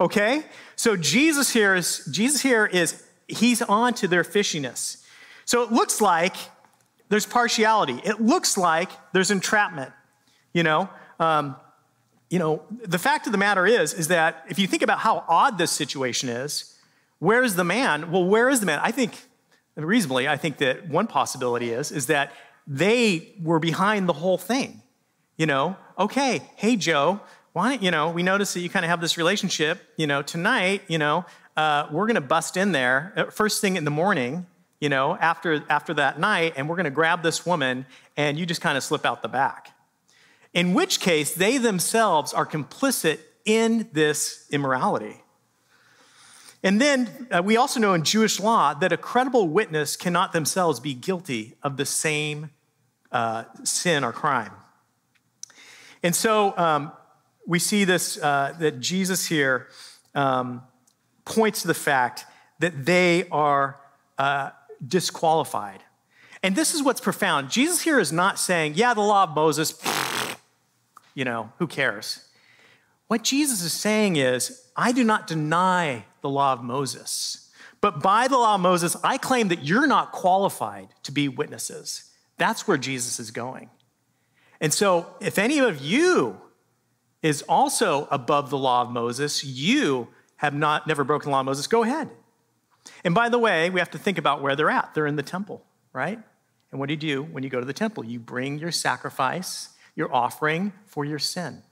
Okay? 0.00 0.44
So 0.76 0.96
Jesus 0.96 1.50
here 1.50 1.74
is 1.74 2.08
Jesus 2.12 2.40
here 2.40 2.64
is 2.64 3.02
he's 3.26 3.60
on 3.60 3.94
to 3.94 4.06
their 4.06 4.22
fishiness. 4.22 5.04
So 5.44 5.62
it 5.62 5.72
looks 5.72 6.00
like 6.00 6.36
there's 7.08 7.26
partiality. 7.26 8.00
It 8.04 8.20
looks 8.20 8.56
like 8.56 8.90
there's 9.12 9.30
entrapment. 9.30 9.92
You 10.52 10.62
know, 10.62 10.88
um, 11.20 11.56
you 12.30 12.38
know, 12.38 12.62
the 12.70 12.98
fact 12.98 13.26
of 13.26 13.32
the 13.32 13.38
matter 13.38 13.66
is, 13.66 13.94
is 13.94 14.08
that 14.08 14.44
if 14.48 14.58
you 14.58 14.66
think 14.66 14.82
about 14.82 14.98
how 14.98 15.24
odd 15.28 15.58
this 15.58 15.70
situation 15.70 16.28
is, 16.28 16.74
where 17.18 17.42
is 17.42 17.56
the 17.56 17.64
man? 17.64 18.10
Well, 18.10 18.24
where 18.24 18.48
is 18.48 18.60
the 18.60 18.66
man? 18.66 18.80
I 18.82 18.90
think, 18.90 19.12
reasonably, 19.76 20.28
I 20.28 20.36
think 20.36 20.58
that 20.58 20.88
one 20.88 21.06
possibility 21.06 21.70
is, 21.70 21.90
is 21.90 22.06
that 22.06 22.32
they 22.66 23.32
were 23.42 23.58
behind 23.58 24.08
the 24.08 24.12
whole 24.12 24.38
thing. 24.38 24.82
You 25.36 25.46
know, 25.46 25.76
okay, 25.98 26.42
hey, 26.56 26.76
Joe, 26.76 27.20
why 27.52 27.70
don't, 27.70 27.82
you 27.82 27.90
know, 27.90 28.10
we 28.10 28.22
notice 28.22 28.54
that 28.54 28.60
you 28.60 28.68
kind 28.68 28.84
of 28.84 28.90
have 28.90 29.00
this 29.00 29.16
relationship, 29.16 29.80
you 29.96 30.06
know, 30.06 30.20
tonight, 30.20 30.82
you 30.88 30.98
know, 30.98 31.24
uh, 31.56 31.86
we're 31.90 32.06
going 32.06 32.16
to 32.16 32.20
bust 32.20 32.56
in 32.56 32.72
there 32.72 33.12
uh, 33.16 33.24
first 33.30 33.60
thing 33.60 33.76
in 33.76 33.84
the 33.84 33.90
morning, 33.90 34.46
you 34.80 34.88
know, 34.88 35.16
after, 35.16 35.64
after 35.68 35.94
that 35.94 36.18
night, 36.20 36.54
and 36.56 36.68
we're 36.68 36.76
going 36.76 36.84
to 36.84 36.90
grab 36.90 37.22
this 37.22 37.44
woman, 37.44 37.86
and 38.16 38.38
you 38.38 38.46
just 38.46 38.60
kind 38.60 38.76
of 38.76 38.84
slip 38.84 39.04
out 39.04 39.22
the 39.22 39.28
back. 39.28 39.74
In 40.54 40.74
which 40.74 41.00
case, 41.00 41.34
they 41.34 41.58
themselves 41.58 42.32
are 42.32 42.46
complicit 42.46 43.18
in 43.44 43.88
this 43.92 44.46
immorality. 44.50 45.22
And 46.62 46.80
then 46.80 47.28
uh, 47.30 47.42
we 47.42 47.56
also 47.56 47.78
know 47.80 47.94
in 47.94 48.02
Jewish 48.02 48.40
law 48.40 48.74
that 48.74 48.92
a 48.92 48.96
credible 48.96 49.48
witness 49.48 49.96
cannot 49.96 50.32
themselves 50.32 50.80
be 50.80 50.94
guilty 50.94 51.54
of 51.62 51.76
the 51.76 51.86
same 51.86 52.50
uh, 53.12 53.44
sin 53.62 54.04
or 54.04 54.12
crime. 54.12 54.52
And 56.02 56.14
so 56.14 56.56
um, 56.56 56.92
we 57.46 57.58
see 57.58 57.84
this 57.84 58.18
uh, 58.18 58.54
that 58.58 58.80
Jesus 58.80 59.26
here 59.26 59.68
um, 60.14 60.62
points 61.24 61.62
to 61.62 61.68
the 61.68 61.74
fact 61.74 62.26
that 62.58 62.84
they 62.84 63.28
are 63.30 63.80
uh, 64.18 64.50
disqualified. 64.86 65.82
And 66.42 66.54
this 66.54 66.74
is 66.74 66.82
what's 66.82 67.00
profound. 67.00 67.50
Jesus 67.50 67.82
here 67.82 67.98
is 67.98 68.12
not 68.12 68.38
saying, 68.38 68.74
yeah, 68.76 68.94
the 68.94 69.00
law 69.00 69.24
of 69.24 69.34
Moses, 69.34 69.80
you 71.14 71.24
know, 71.24 71.52
who 71.58 71.66
cares? 71.66 72.28
What 73.08 73.24
Jesus 73.24 73.62
is 73.62 73.72
saying 73.72 74.16
is, 74.16 74.66
I 74.76 74.92
do 74.92 75.02
not 75.02 75.26
deny 75.26 76.04
the 76.20 76.28
law 76.28 76.52
of 76.52 76.62
Moses, 76.62 77.50
but 77.80 78.02
by 78.02 78.28
the 78.28 78.36
law 78.36 78.56
of 78.56 78.60
Moses, 78.60 78.96
I 79.02 79.18
claim 79.18 79.48
that 79.48 79.64
you're 79.64 79.86
not 79.86 80.12
qualified 80.12 80.88
to 81.04 81.12
be 81.12 81.28
witnesses. 81.28 82.04
That's 82.36 82.68
where 82.68 82.76
Jesus 82.76 83.18
is 83.18 83.30
going. 83.30 83.70
And 84.60 84.72
so, 84.72 85.06
if 85.20 85.38
any 85.38 85.58
of 85.58 85.80
you 85.80 86.40
is 87.22 87.42
also 87.42 88.06
above 88.10 88.50
the 88.50 88.58
law 88.58 88.82
of 88.82 88.90
Moses, 88.90 89.44
you 89.44 90.08
have 90.36 90.54
not 90.54 90.86
never 90.86 91.04
broken 91.04 91.30
the 91.30 91.32
law 91.32 91.40
of 91.40 91.46
Moses, 91.46 91.66
go 91.66 91.82
ahead. 91.82 92.10
And 93.04 93.14
by 93.14 93.28
the 93.28 93.38
way, 93.38 93.70
we 93.70 93.80
have 93.80 93.90
to 93.92 93.98
think 93.98 94.18
about 94.18 94.42
where 94.42 94.56
they're 94.56 94.70
at. 94.70 94.94
They're 94.94 95.06
in 95.06 95.16
the 95.16 95.22
temple, 95.22 95.64
right? 95.92 96.18
And 96.70 96.80
what 96.80 96.88
do 96.88 96.94
you 96.94 97.00
do 97.00 97.22
when 97.22 97.42
you 97.42 97.50
go 97.50 97.60
to 97.60 97.66
the 97.66 97.72
temple? 97.72 98.04
You 98.04 98.18
bring 98.18 98.58
your 98.58 98.72
sacrifice, 98.72 99.70
your 99.94 100.12
offering 100.14 100.72
for 100.86 101.04
your 101.04 101.18
sin. 101.18 101.62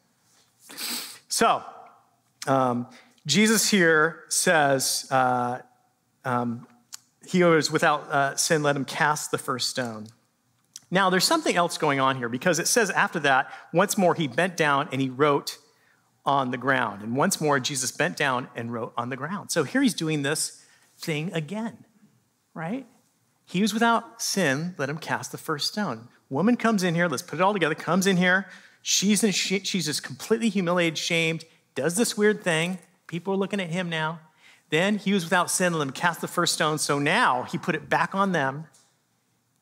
So, 1.28 1.62
um, 2.46 2.88
Jesus 3.26 3.70
here 3.70 4.24
says, 4.28 5.06
uh, 5.10 5.58
um, 6.24 6.66
He 7.26 7.40
who 7.40 7.54
is 7.56 7.70
without 7.70 8.02
uh, 8.10 8.36
sin, 8.36 8.62
let 8.62 8.76
him 8.76 8.84
cast 8.84 9.30
the 9.30 9.38
first 9.38 9.68
stone. 9.68 10.06
Now, 10.90 11.10
there's 11.10 11.24
something 11.24 11.56
else 11.56 11.78
going 11.78 11.98
on 11.98 12.16
here 12.16 12.28
because 12.28 12.58
it 12.58 12.68
says 12.68 12.90
after 12.90 13.18
that, 13.20 13.50
once 13.72 13.98
more 13.98 14.14
he 14.14 14.28
bent 14.28 14.56
down 14.56 14.88
and 14.92 15.00
he 15.00 15.10
wrote 15.10 15.58
on 16.24 16.52
the 16.52 16.56
ground. 16.56 17.02
And 17.02 17.16
once 17.16 17.40
more, 17.40 17.58
Jesus 17.58 17.90
bent 17.90 18.16
down 18.16 18.48
and 18.54 18.72
wrote 18.72 18.92
on 18.96 19.10
the 19.10 19.16
ground. 19.16 19.50
So 19.50 19.64
here 19.64 19.82
he's 19.82 19.94
doing 19.94 20.22
this 20.22 20.64
thing 20.98 21.30
again, 21.32 21.85
right? 22.54 22.87
He 23.44 23.62
was 23.62 23.72
without 23.72 24.20
sin, 24.20 24.74
let 24.78 24.90
him 24.90 24.98
cast 24.98 25.32
the 25.32 25.38
first 25.38 25.72
stone. 25.72 26.09
Woman 26.28 26.56
comes 26.56 26.82
in 26.82 26.94
here, 26.94 27.09
let's 27.09 27.22
put 27.22 27.38
it 27.38 27.42
all 27.42 27.52
together, 27.52 27.74
comes 27.74 28.06
in 28.06 28.16
here. 28.16 28.48
She's, 28.82 29.22
in, 29.22 29.32
she's 29.32 29.87
just 29.87 30.02
completely 30.02 30.48
humiliated, 30.48 30.98
shamed, 30.98 31.44
does 31.74 31.96
this 31.96 32.16
weird 32.16 32.42
thing. 32.42 32.78
People 33.06 33.35
are 33.35 33.37
looking 33.37 33.61
at 33.61 33.70
him 33.70 33.88
now. 33.88 34.20
Then 34.70 34.98
he 34.98 35.12
was 35.12 35.24
without 35.24 35.50
sin, 35.50 35.72
let 35.74 35.82
him 35.82 35.92
cast 35.92 36.20
the 36.20 36.28
first 36.28 36.54
stone. 36.54 36.78
So 36.78 36.98
now 36.98 37.44
he 37.44 37.59
put 37.59 37.74
it 37.76 37.88
back 37.88 38.14
on 38.14 38.32
them, 38.32 38.66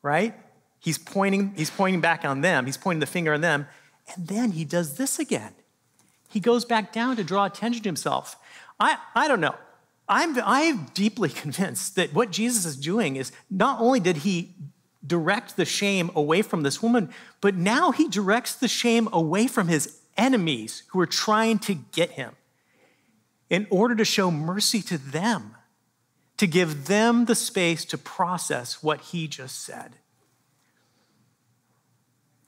right? 0.02 0.34
He's 0.78 0.98
pointing, 0.98 1.54
he's 1.56 1.70
pointing 1.70 2.00
back 2.00 2.24
on 2.24 2.40
them, 2.40 2.66
he's 2.66 2.76
pointing 2.76 3.00
the 3.00 3.06
finger 3.06 3.34
on 3.34 3.40
them, 3.40 3.66
and 4.14 4.28
then 4.28 4.52
he 4.52 4.64
does 4.64 4.96
this 4.96 5.18
again. 5.18 5.52
He 6.28 6.40
goes 6.40 6.64
back 6.64 6.92
down 6.92 7.16
to 7.16 7.24
draw 7.24 7.44
attention 7.44 7.82
to 7.82 7.88
himself. 7.88 8.36
I, 8.80 8.98
I 9.14 9.28
don't 9.28 9.40
know. 9.40 9.54
I'm, 10.08 10.38
I'm 10.44 10.86
deeply 10.94 11.28
convinced 11.44 11.96
that 11.96 12.12
what 12.12 12.30
Jesus 12.30 12.64
is 12.64 12.76
doing 12.76 13.16
is 13.16 13.32
not 13.50 13.80
only 13.80 14.00
did 14.00 14.18
he 14.18 14.54
direct 15.06 15.56
the 15.56 15.64
shame 15.64 16.10
away 16.14 16.42
from 16.42 16.62
this 16.62 16.82
woman, 16.82 17.10
but 17.40 17.54
now 17.54 17.90
he 17.90 18.08
directs 18.08 18.54
the 18.54 18.68
shame 18.68 19.08
away 19.12 19.46
from 19.46 19.68
his 19.68 20.00
enemies 20.16 20.84
who 20.88 21.00
are 21.00 21.06
trying 21.06 21.58
to 21.58 21.74
get 21.74 22.12
him 22.12 22.32
in 23.50 23.66
order 23.70 23.94
to 23.94 24.04
show 24.04 24.30
mercy 24.30 24.80
to 24.82 24.96
them, 24.96 25.56
to 26.36 26.46
give 26.46 26.86
them 26.86 27.26
the 27.26 27.34
space 27.34 27.84
to 27.84 27.98
process 27.98 28.82
what 28.82 29.00
he 29.00 29.28
just 29.28 29.62
said. 29.62 29.96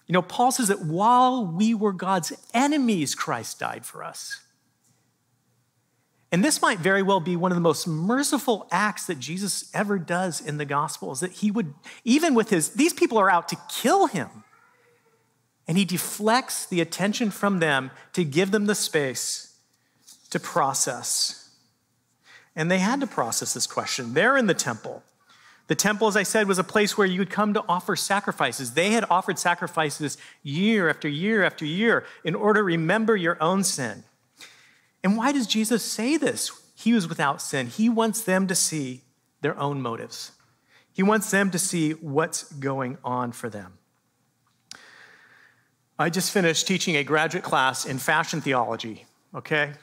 You 0.07 0.13
know, 0.13 0.23
Paul 0.23 0.53
says 0.53 0.69
that 0.69 0.83
while 0.83 1.45
we 1.45 1.75
were 1.75 1.93
God's 1.93 2.33
enemies, 2.55 3.15
Christ 3.15 3.59
died 3.59 3.85
for 3.85 4.05
us. 4.05 4.41
And 6.33 6.45
this 6.45 6.61
might 6.61 6.81
very 6.81 7.03
well 7.03 7.21
be 7.21 7.37
one 7.37 7.53
of 7.53 7.57
the 7.57 7.61
most 7.63 7.87
merciful 7.87 8.67
acts 8.73 9.07
that 9.07 9.19
Jesus 9.19 9.71
ever 9.73 9.99
does 9.99 10.41
in 10.41 10.59
the 10.59 10.65
Gospels 10.65 11.21
that 11.21 11.33
he 11.33 11.51
would, 11.51 11.73
even 12.05 12.35
with 12.35 12.51
his, 12.51 12.71
these 12.71 12.93
people 12.93 13.19
are 13.19 13.31
out 13.31 13.49
to 13.49 13.57
kill 13.69 14.07
him. 14.07 14.29
And 15.69 15.79
he 15.79 15.85
deflects 15.85 16.67
the 16.67 16.81
attention 16.81 17.31
from 17.31 17.61
them 17.61 17.91
to 18.13 18.25
give 18.25 18.51
them 18.51 18.67
the 18.67 18.75
space 18.75 19.57
to 20.31 20.41
process. 20.41 21.51
And 22.55 22.71
they 22.71 22.79
had 22.79 23.01
to 23.01 23.07
process 23.07 23.55
this 23.55 23.67
question. 23.67 24.15
They're 24.15 24.37
in 24.37 24.47
the 24.47 24.55
temple. 24.55 25.03
The 25.69 25.75
temple, 25.75 26.07
as 26.07 26.17
I 26.17 26.23
said, 26.23 26.47
was 26.47 26.59
a 26.59 26.65
place 26.65 26.97
where 26.97 27.07
you 27.07 27.19
would 27.19 27.31
come 27.31 27.55
to 27.55 27.65
offer 27.69 27.97
sacrifices. 27.97 28.73
They 28.73 28.91
had 28.91 29.05
offered 29.11 29.39
sacrifices 29.39 30.17
year 30.43 30.89
after 30.89 31.09
year 31.09 31.43
after 31.43 31.65
year 31.65 32.05
in 32.23 32.35
order 32.35 32.61
to 32.61 32.65
remember 32.65 33.17
your 33.17 33.37
own 33.43 33.65
sin. 33.65 34.05
And 35.07 35.17
why 35.17 35.31
does 35.31 35.47
Jesus 35.47 35.85
say 35.85 36.17
this? 36.17 36.51
He 36.75 36.93
was 36.93 37.09
without 37.09 37.41
sin. 37.41 37.69
He 37.69 37.89
wants 37.89 38.23
them 38.23 38.49
to 38.49 38.57
see 38.57 39.03
their 39.41 39.57
own 39.57 39.81
motives, 39.81 40.33
He 40.93 41.05
wants 41.05 41.31
them 41.31 41.53
to 41.53 41.61
see 41.61 41.93
what's 41.93 42.53
going 42.55 42.99
on 43.05 43.31
for 43.31 43.49
them. 43.49 43.79
I 45.97 46.11
just 46.11 46.33
finished 46.33 46.67
teaching 46.67 46.97
a 46.97 47.05
graduate 47.05 47.45
class 47.45 47.87
in 47.87 47.99
fashion 47.99 48.41
theology, 48.41 49.07
okay? 49.33 49.75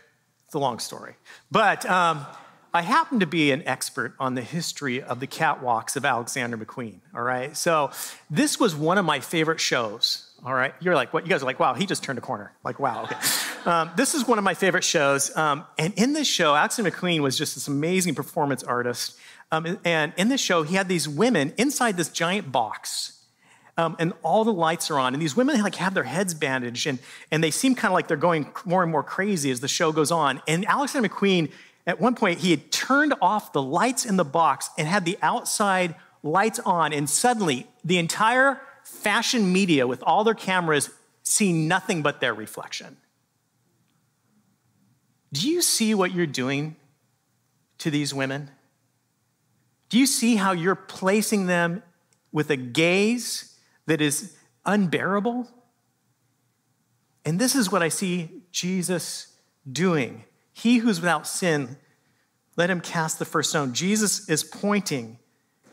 It's 0.43 0.55
a 0.55 0.59
long 0.59 0.79
story. 0.79 1.15
But 1.49 1.89
um, 1.89 2.25
I 2.73 2.81
happen 2.81 3.21
to 3.21 3.25
be 3.25 3.51
an 3.51 3.65
expert 3.65 4.15
on 4.19 4.35
the 4.35 4.41
history 4.41 5.01
of 5.01 5.21
the 5.21 5.27
catwalks 5.27 5.95
of 5.95 6.03
Alexander 6.03 6.57
McQueen, 6.57 6.99
all 7.15 7.23
right? 7.23 7.55
So 7.55 7.91
this 8.29 8.59
was 8.59 8.75
one 8.75 8.97
of 8.97 9.05
my 9.05 9.21
favorite 9.21 9.61
shows, 9.61 10.32
all 10.45 10.53
right? 10.53 10.73
You're 10.81 10.95
like, 10.95 11.13
what? 11.13 11.25
You 11.25 11.29
guys 11.29 11.41
are 11.41 11.45
like, 11.45 11.59
wow, 11.59 11.73
he 11.73 11.85
just 11.85 12.03
turned 12.03 12.17
a 12.17 12.21
corner. 12.21 12.51
Like, 12.63 12.79
wow, 12.79 13.03
okay. 13.03 13.15
Um, 13.65 13.91
this 13.95 14.13
is 14.13 14.27
one 14.27 14.37
of 14.37 14.43
my 14.43 14.53
favorite 14.53 14.83
shows. 14.83 15.35
Um, 15.37 15.65
and 15.77 15.93
in 15.95 16.13
this 16.13 16.27
show, 16.27 16.53
Alexander 16.55 16.91
McQueen 16.91 17.21
was 17.21 17.37
just 17.37 17.55
this 17.55 17.67
amazing 17.67 18.15
performance 18.15 18.61
artist. 18.63 19.17
Um, 19.51 19.79
and 19.85 20.13
in 20.17 20.27
this 20.27 20.41
show, 20.41 20.63
he 20.63 20.75
had 20.75 20.89
these 20.89 21.07
women 21.07 21.53
inside 21.57 21.95
this 21.95 22.09
giant 22.09 22.51
box 22.51 23.13
um, 23.77 23.95
and 23.99 24.13
all 24.21 24.43
the 24.43 24.53
lights 24.53 24.91
are 24.91 24.99
on. 24.99 25.13
And 25.13 25.21
these 25.21 25.35
women 25.35 25.61
like 25.61 25.75
have 25.75 25.93
their 25.93 26.03
heads 26.03 26.33
bandaged, 26.33 26.87
and, 26.87 26.99
and 27.31 27.43
they 27.43 27.51
seem 27.51 27.75
kind 27.75 27.91
of 27.91 27.95
like 27.95 28.07
they're 28.07 28.17
going 28.17 28.51
more 28.65 28.83
and 28.83 28.91
more 28.91 29.03
crazy 29.03 29.51
as 29.51 29.59
the 29.59 29.67
show 29.67 29.91
goes 29.91 30.11
on. 30.11 30.41
And 30.47 30.65
Alexander 30.65 31.09
McQueen, 31.09 31.51
at 31.87 31.99
one 31.99 32.15
point, 32.15 32.39
he 32.39 32.51
had 32.51 32.71
turned 32.71 33.13
off 33.21 33.53
the 33.53 33.61
lights 33.61 34.05
in 34.05 34.17
the 34.17 34.25
box 34.25 34.69
and 34.77 34.87
had 34.87 35.05
the 35.05 35.17
outside 35.21 35.95
lights 36.21 36.59
on, 36.59 36.93
and 36.93 37.09
suddenly 37.09 37.67
the 37.83 37.97
entire 37.97 38.61
fashion 38.93 39.51
media 39.51 39.87
with 39.87 40.03
all 40.03 40.23
their 40.23 40.33
cameras 40.33 40.89
see 41.23 41.53
nothing 41.53 42.01
but 42.01 42.19
their 42.19 42.33
reflection. 42.33 42.97
Do 45.31 45.49
you 45.49 45.61
see 45.61 45.93
what 45.93 46.13
you're 46.13 46.25
doing 46.25 46.75
to 47.79 47.89
these 47.89 48.13
women? 48.13 48.51
Do 49.89 49.97
you 49.99 50.05
see 50.05 50.35
how 50.35 50.51
you're 50.51 50.75
placing 50.75 51.47
them 51.47 51.81
with 52.31 52.49
a 52.49 52.55
gaze 52.55 53.57
that 53.85 54.01
is 54.01 54.35
unbearable. 54.65 55.47
And 57.25 57.39
this 57.39 57.55
is 57.55 57.71
what 57.71 57.83
I 57.83 57.89
see 57.89 58.43
Jesus 58.51 59.27
doing. 59.69 60.25
He 60.51 60.77
who's 60.77 60.99
without 60.99 61.27
sin, 61.27 61.77
let 62.55 62.69
him 62.69 62.81
cast 62.81 63.19
the 63.19 63.25
first 63.25 63.49
stone. 63.49 63.73
Jesus 63.73 64.29
is 64.29 64.43
pointing 64.43 65.19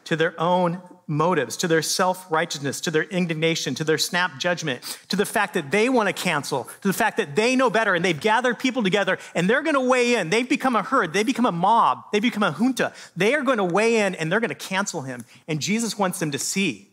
to 0.05 0.17
their 0.17 0.39
own 0.41 0.81
motives, 1.11 1.57
to 1.59 1.69
their 1.69 1.83
self 1.83 2.31
righteousness, 2.31 2.81
to 2.83 2.91
their 2.91 3.03
indignation, 3.03 3.75
to 3.75 3.85
their 3.85 3.99
snap 3.99 4.39
judgment, 4.39 4.83
to 5.09 5.17
the 5.17 5.27
fact 5.27 5.55
that 5.55 5.71
they 5.71 5.89
want 5.89 6.09
to 6.09 6.13
cancel, 6.13 6.65
to 6.81 6.89
the 6.89 6.95
fact 6.95 7.17
that 7.19 7.37
they 7.37 7.57
know 7.57 7.69
better 7.69 7.95
and 7.95 8.05
they've 8.05 8.21
gathered 8.21 8.59
people 8.59 8.83
together 8.83 9.19
and 9.35 9.51
they're 9.51 9.63
going 9.63 9.75
to 9.75 9.81
weigh 9.81 10.15
in. 10.15 10.31
They've 10.31 10.49
become 10.49 10.77
a 10.77 10.83
herd, 10.83 11.13
they 11.13 11.25
become 11.25 11.45
a 11.45 11.53
mob, 11.53 12.05
they 12.13 12.21
become 12.21 12.43
a 12.43 12.53
junta. 12.53 12.95
They 13.17 13.35
are 13.35 13.43
going 13.43 13.59
to 13.59 13.65
weigh 13.65 13.97
in 13.97 14.15
and 14.15 14.31
they're 14.31 14.41
going 14.41 14.49
to 14.49 14.55
cancel 14.55 15.03
him. 15.03 15.25
And 15.49 15.61
Jesus 15.61 15.99
wants 15.99 16.21
them 16.21 16.31
to 16.31 16.39
see 16.39 16.89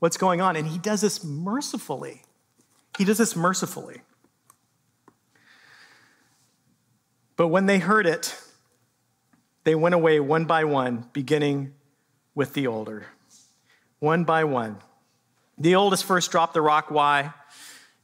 what's 0.00 0.16
going 0.16 0.40
on. 0.40 0.56
And 0.56 0.66
he 0.66 0.78
does 0.78 1.00
this 1.00 1.24
mercifully. 1.24 2.22
He 2.98 3.04
does 3.04 3.18
this 3.18 3.36
mercifully. 3.36 4.02
But 7.36 7.48
when 7.48 7.66
they 7.66 7.78
heard 7.78 8.06
it, 8.06 8.36
they 9.62 9.76
went 9.76 9.94
away 9.94 10.18
one 10.18 10.44
by 10.44 10.64
one, 10.64 11.08
beginning 11.12 11.74
with 12.34 12.54
the 12.54 12.66
older. 12.66 13.06
One 14.00 14.24
by 14.24 14.44
one. 14.44 14.78
The 15.58 15.74
oldest 15.74 16.04
first 16.04 16.30
dropped 16.30 16.54
the 16.54 16.62
rock. 16.62 16.90
Why? 16.90 17.32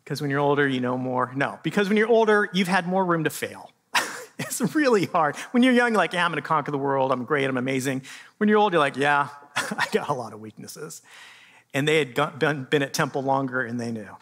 Because 0.02 0.20
when 0.20 0.30
you're 0.30 0.40
older, 0.40 0.66
you 0.66 0.80
know 0.80 0.98
more. 0.98 1.32
No, 1.34 1.58
because 1.62 1.88
when 1.88 1.96
you're 1.96 2.08
older, 2.08 2.50
you've 2.52 2.68
had 2.68 2.86
more 2.86 3.04
room 3.04 3.24
to 3.24 3.30
fail. 3.30 3.70
it's 4.38 4.60
really 4.74 5.06
hard. 5.06 5.36
When 5.52 5.62
you're 5.62 5.72
young, 5.72 5.92
you're 5.92 5.98
like, 5.98 6.12
yeah, 6.12 6.24
I'm 6.24 6.30
going 6.30 6.42
to 6.42 6.46
conquer 6.46 6.72
the 6.72 6.78
world. 6.78 7.12
I'm 7.12 7.24
great. 7.24 7.48
I'm 7.48 7.56
amazing. 7.56 8.02
When 8.38 8.48
you're 8.48 8.58
old, 8.58 8.72
you're 8.72 8.80
like, 8.80 8.96
yeah, 8.96 9.28
I 9.56 9.86
got 9.92 10.08
a 10.08 10.12
lot 10.12 10.32
of 10.32 10.40
weaknesses 10.40 11.00
and 11.74 11.88
they 11.88 11.98
had 11.98 12.14
been 12.38 12.82
at 12.82 12.94
temple 12.94 13.22
longer 13.22 13.60
and 13.60 13.78
they 13.78 13.90
knew. 13.90 14.16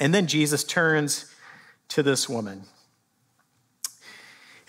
And 0.00 0.14
then 0.14 0.26
Jesus 0.26 0.64
turns 0.64 1.34
to 1.88 2.02
this 2.02 2.28
woman. 2.28 2.62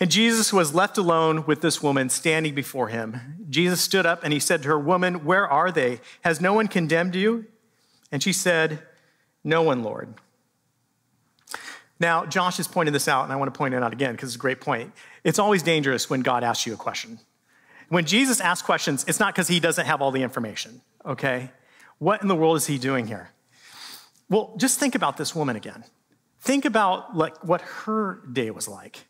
And 0.00 0.10
Jesus 0.10 0.52
was 0.52 0.74
left 0.74 0.98
alone 0.98 1.46
with 1.46 1.60
this 1.60 1.82
woman 1.82 2.08
standing 2.08 2.54
before 2.54 2.88
him. 2.88 3.46
Jesus 3.48 3.80
stood 3.80 4.06
up 4.06 4.24
and 4.24 4.32
he 4.32 4.40
said 4.40 4.62
to 4.62 4.68
her, 4.68 4.78
Woman, 4.78 5.24
where 5.24 5.46
are 5.48 5.70
they? 5.70 6.00
Has 6.22 6.40
no 6.40 6.52
one 6.52 6.68
condemned 6.68 7.14
you? 7.14 7.46
And 8.10 8.22
she 8.22 8.32
said, 8.32 8.82
No 9.44 9.62
one, 9.62 9.82
Lord. 9.82 10.14
Now, 12.00 12.26
Josh 12.26 12.56
has 12.56 12.66
pointed 12.66 12.92
this 12.92 13.06
out, 13.06 13.24
and 13.24 13.32
I 13.32 13.36
want 13.36 13.54
to 13.54 13.56
point 13.56 13.74
it 13.74 13.82
out 13.82 13.92
again 13.92 14.12
because 14.12 14.30
it's 14.30 14.36
a 14.36 14.38
great 14.38 14.60
point. 14.60 14.92
It's 15.22 15.38
always 15.38 15.62
dangerous 15.62 16.10
when 16.10 16.22
God 16.22 16.42
asks 16.42 16.66
you 16.66 16.74
a 16.74 16.76
question. 16.76 17.20
When 17.88 18.04
Jesus 18.04 18.40
asks 18.40 18.66
questions, 18.66 19.04
it's 19.06 19.20
not 19.20 19.34
because 19.34 19.48
he 19.48 19.60
doesn't 19.60 19.86
have 19.86 20.02
all 20.02 20.10
the 20.10 20.22
information, 20.22 20.80
okay? 21.06 21.50
What 21.98 22.22
in 22.22 22.28
the 22.28 22.34
world 22.34 22.56
is 22.56 22.66
he 22.66 22.78
doing 22.78 23.06
here? 23.06 23.30
Well, 24.28 24.54
just 24.56 24.80
think 24.80 24.94
about 24.94 25.16
this 25.16 25.34
woman 25.34 25.54
again. 25.54 25.84
Think 26.40 26.64
about 26.64 27.16
like 27.16 27.44
what 27.44 27.60
her 27.60 28.20
day 28.32 28.50
was 28.50 28.66
like, 28.68 29.06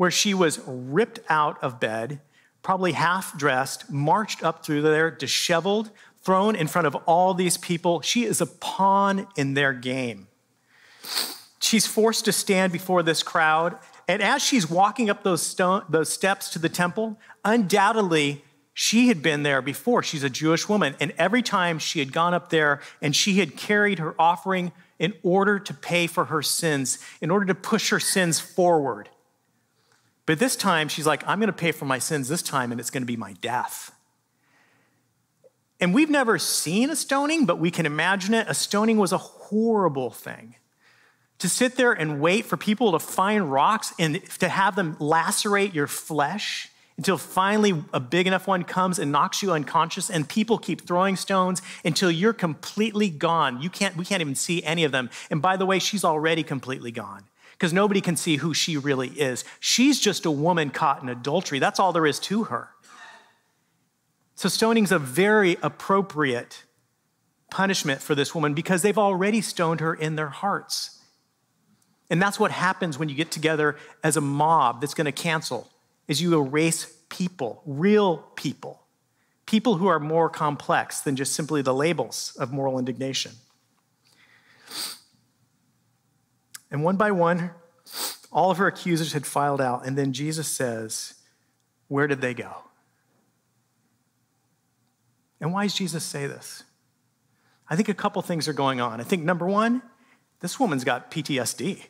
where 0.00 0.10
she 0.10 0.32
was 0.32 0.58
ripped 0.66 1.20
out 1.28 1.62
of 1.62 1.78
bed, 1.78 2.22
probably 2.62 2.92
half 2.92 3.36
dressed, 3.36 3.90
marched 3.90 4.42
up 4.42 4.64
through 4.64 4.80
there, 4.80 5.10
disheveled, 5.10 5.90
thrown 6.22 6.56
in 6.56 6.66
front 6.66 6.86
of 6.86 6.94
all 7.04 7.34
these 7.34 7.58
people. 7.58 8.00
She 8.00 8.24
is 8.24 8.40
a 8.40 8.46
pawn 8.46 9.28
in 9.36 9.52
their 9.52 9.74
game. 9.74 10.26
She's 11.60 11.86
forced 11.86 12.24
to 12.24 12.32
stand 12.32 12.72
before 12.72 13.02
this 13.02 13.22
crowd. 13.22 13.78
And 14.08 14.22
as 14.22 14.40
she's 14.40 14.70
walking 14.70 15.10
up 15.10 15.22
those, 15.22 15.42
stone, 15.42 15.84
those 15.90 16.10
steps 16.10 16.48
to 16.54 16.58
the 16.58 16.70
temple, 16.70 17.18
undoubtedly 17.44 18.42
she 18.72 19.08
had 19.08 19.20
been 19.20 19.42
there 19.42 19.60
before. 19.60 20.02
She's 20.02 20.24
a 20.24 20.30
Jewish 20.30 20.66
woman. 20.66 20.94
And 20.98 21.12
every 21.18 21.42
time 21.42 21.78
she 21.78 21.98
had 21.98 22.10
gone 22.10 22.32
up 22.32 22.48
there 22.48 22.80
and 23.02 23.14
she 23.14 23.34
had 23.34 23.54
carried 23.54 23.98
her 23.98 24.14
offering 24.18 24.72
in 24.98 25.12
order 25.22 25.58
to 25.58 25.74
pay 25.74 26.06
for 26.06 26.24
her 26.24 26.40
sins, 26.40 27.00
in 27.20 27.30
order 27.30 27.44
to 27.44 27.54
push 27.54 27.90
her 27.90 28.00
sins 28.00 28.40
forward. 28.40 29.10
But 30.30 30.38
this 30.38 30.54
time, 30.54 30.86
she's 30.86 31.08
like, 31.08 31.26
I'm 31.26 31.40
going 31.40 31.48
to 31.48 31.52
pay 31.52 31.72
for 31.72 31.86
my 31.86 31.98
sins 31.98 32.28
this 32.28 32.40
time, 32.40 32.70
and 32.70 32.80
it's 32.80 32.88
going 32.88 33.02
to 33.02 33.06
be 33.06 33.16
my 33.16 33.32
death. 33.40 33.90
And 35.80 35.92
we've 35.92 36.08
never 36.08 36.38
seen 36.38 36.88
a 36.88 36.94
stoning, 36.94 37.46
but 37.46 37.58
we 37.58 37.72
can 37.72 37.84
imagine 37.84 38.34
it. 38.34 38.46
A 38.48 38.54
stoning 38.54 38.96
was 38.96 39.10
a 39.10 39.18
horrible 39.18 40.12
thing. 40.12 40.54
To 41.40 41.48
sit 41.48 41.74
there 41.74 41.90
and 41.90 42.20
wait 42.20 42.44
for 42.46 42.56
people 42.56 42.92
to 42.92 43.00
find 43.00 43.50
rocks 43.50 43.92
and 43.98 44.20
to 44.38 44.48
have 44.48 44.76
them 44.76 44.94
lacerate 45.00 45.74
your 45.74 45.88
flesh 45.88 46.68
until 46.96 47.18
finally 47.18 47.82
a 47.92 47.98
big 47.98 48.28
enough 48.28 48.46
one 48.46 48.62
comes 48.62 49.00
and 49.00 49.10
knocks 49.10 49.42
you 49.42 49.50
unconscious 49.50 50.08
and 50.10 50.28
people 50.28 50.58
keep 50.58 50.86
throwing 50.86 51.16
stones 51.16 51.60
until 51.84 52.08
you're 52.08 52.32
completely 52.32 53.10
gone. 53.10 53.60
You 53.60 53.68
can't, 53.68 53.96
we 53.96 54.04
can't 54.04 54.20
even 54.20 54.36
see 54.36 54.62
any 54.62 54.84
of 54.84 54.92
them. 54.92 55.10
And 55.28 55.42
by 55.42 55.56
the 55.56 55.66
way, 55.66 55.80
she's 55.80 56.04
already 56.04 56.44
completely 56.44 56.92
gone 56.92 57.24
because 57.60 57.74
nobody 57.74 58.00
can 58.00 58.16
see 58.16 58.36
who 58.36 58.54
she 58.54 58.78
really 58.78 59.08
is. 59.08 59.44
She's 59.60 60.00
just 60.00 60.24
a 60.24 60.30
woman 60.30 60.70
caught 60.70 61.02
in 61.02 61.10
adultery. 61.10 61.58
That's 61.58 61.78
all 61.78 61.92
there 61.92 62.06
is 62.06 62.18
to 62.20 62.44
her. 62.44 62.70
So 64.34 64.48
stoning's 64.48 64.90
a 64.90 64.98
very 64.98 65.58
appropriate 65.62 66.64
punishment 67.50 68.00
for 68.00 68.14
this 68.14 68.34
woman 68.34 68.54
because 68.54 68.80
they've 68.80 68.96
already 68.96 69.42
stoned 69.42 69.80
her 69.80 69.92
in 69.92 70.16
their 70.16 70.30
hearts. 70.30 71.02
And 72.08 72.20
that's 72.20 72.40
what 72.40 72.50
happens 72.50 72.98
when 72.98 73.10
you 73.10 73.14
get 73.14 73.30
together 73.30 73.76
as 74.02 74.16
a 74.16 74.22
mob 74.22 74.80
that's 74.80 74.94
going 74.94 75.04
to 75.04 75.12
cancel 75.12 75.68
is 76.08 76.22
you 76.22 76.40
erase 76.40 76.90
people, 77.10 77.62
real 77.66 78.24
people, 78.36 78.80
people 79.44 79.76
who 79.76 79.86
are 79.86 80.00
more 80.00 80.30
complex 80.30 81.00
than 81.02 81.14
just 81.14 81.34
simply 81.34 81.60
the 81.60 81.74
labels 81.74 82.34
of 82.40 82.52
moral 82.52 82.78
indignation. 82.78 83.32
And 86.70 86.84
one 86.84 86.96
by 86.96 87.10
one, 87.10 87.50
all 88.32 88.50
of 88.50 88.58
her 88.58 88.66
accusers 88.66 89.12
had 89.12 89.26
filed 89.26 89.60
out, 89.60 89.86
and 89.86 89.98
then 89.98 90.12
Jesus 90.12 90.46
says, 90.46 91.14
Where 91.88 92.06
did 92.06 92.20
they 92.20 92.34
go? 92.34 92.64
And 95.40 95.52
why 95.52 95.64
does 95.64 95.74
Jesus 95.74 96.04
say 96.04 96.26
this? 96.26 96.64
I 97.68 97.76
think 97.76 97.88
a 97.88 97.94
couple 97.94 98.20
things 98.22 98.46
are 98.48 98.52
going 98.52 98.80
on. 98.80 99.00
I 99.00 99.04
think 99.04 99.22
number 99.22 99.46
one, 99.46 99.82
this 100.40 100.60
woman's 100.60 100.84
got 100.84 101.10
PTSD. 101.10 101.86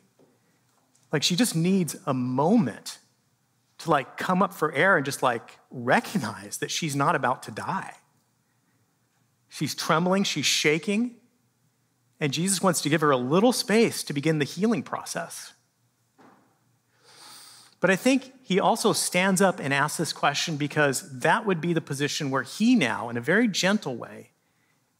Like 1.12 1.22
she 1.22 1.34
just 1.34 1.56
needs 1.56 1.96
a 2.06 2.14
moment 2.14 2.98
to 3.78 3.90
like 3.90 4.16
come 4.16 4.42
up 4.42 4.52
for 4.52 4.72
air 4.72 4.96
and 4.96 5.04
just 5.04 5.22
like 5.22 5.58
recognize 5.70 6.58
that 6.58 6.70
she's 6.70 6.94
not 6.94 7.16
about 7.16 7.42
to 7.44 7.50
die. 7.50 7.94
She's 9.48 9.74
trembling, 9.74 10.22
she's 10.24 10.46
shaking, 10.46 11.16
and 12.20 12.32
Jesus 12.32 12.62
wants 12.62 12.82
to 12.82 12.90
give 12.90 13.00
her 13.00 13.10
a 13.10 13.16
little 13.16 13.52
space 13.52 14.04
to 14.04 14.12
begin 14.12 14.38
the 14.38 14.44
healing 14.44 14.82
process. 14.82 15.54
But 17.80 17.90
I 17.90 17.96
think 17.96 18.34
he 18.42 18.60
also 18.60 18.92
stands 18.92 19.40
up 19.40 19.58
and 19.58 19.72
asks 19.72 19.96
this 19.96 20.12
question 20.12 20.58
because 20.58 21.20
that 21.20 21.46
would 21.46 21.62
be 21.62 21.72
the 21.72 21.80
position 21.80 22.30
where 22.30 22.42
he 22.42 22.76
now, 22.76 23.08
in 23.08 23.16
a 23.16 23.22
very 23.22 23.48
gentle 23.48 23.96
way, 23.96 24.30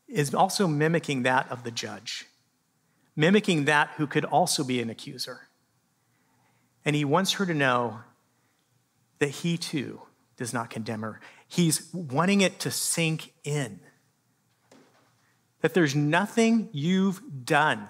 is 0.08 0.34
also 0.34 0.66
mimicking 0.66 1.22
that 1.22 1.50
of 1.52 1.62
the 1.62 1.70
judge, 1.70 2.24
mimicking 3.14 3.66
that 3.66 3.90
who 3.98 4.06
could 4.06 4.24
also 4.24 4.64
be 4.64 4.80
an 4.80 4.88
accuser. 4.88 5.48
And 6.84 6.96
he 6.96 7.04
wants 7.04 7.34
her 7.34 7.44
to 7.44 7.52
know 7.52 8.00
that 9.18 9.28
he 9.28 9.58
too 9.58 10.00
does 10.38 10.54
not 10.54 10.70
condemn 10.70 11.02
her. 11.02 11.20
He's 11.46 11.92
wanting 11.92 12.40
it 12.40 12.58
to 12.60 12.70
sink 12.70 13.34
in 13.44 13.80
that 15.60 15.74
there's 15.74 15.94
nothing 15.94 16.68
you've 16.72 17.20
done 17.44 17.88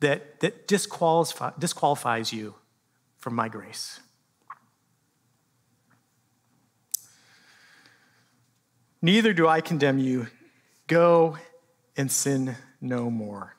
that, 0.00 0.40
that 0.40 0.66
disqualify, 0.66 1.52
disqualifies 1.58 2.32
you 2.32 2.54
from 3.18 3.34
my 3.34 3.48
grace. 3.48 4.00
Neither 9.00 9.32
do 9.32 9.48
I 9.48 9.60
condemn 9.60 9.98
you. 9.98 10.28
Go 10.86 11.38
and 11.96 12.10
sin 12.10 12.56
no 12.80 13.10
more. 13.10 13.56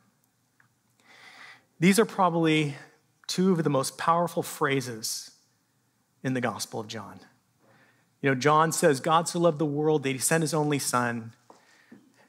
These 1.79 1.99
are 1.99 2.05
probably 2.05 2.75
two 3.27 3.51
of 3.51 3.63
the 3.63 3.69
most 3.69 3.97
powerful 3.97 4.43
phrases 4.43 5.31
in 6.23 6.33
the 6.33 6.41
Gospel 6.41 6.79
of 6.79 6.87
John. 6.87 7.19
You 8.23 8.29
know, 8.29 8.35
John 8.35 8.71
says, 8.71 9.01
God 9.01 9.27
so 9.27 9.37
loved 9.37 9.59
the 9.59 9.65
world 9.65 10.03
that 10.03 10.13
he 10.13 10.17
sent 10.17 10.41
his 10.41 10.53
only 10.53 10.79
Son 10.79 11.33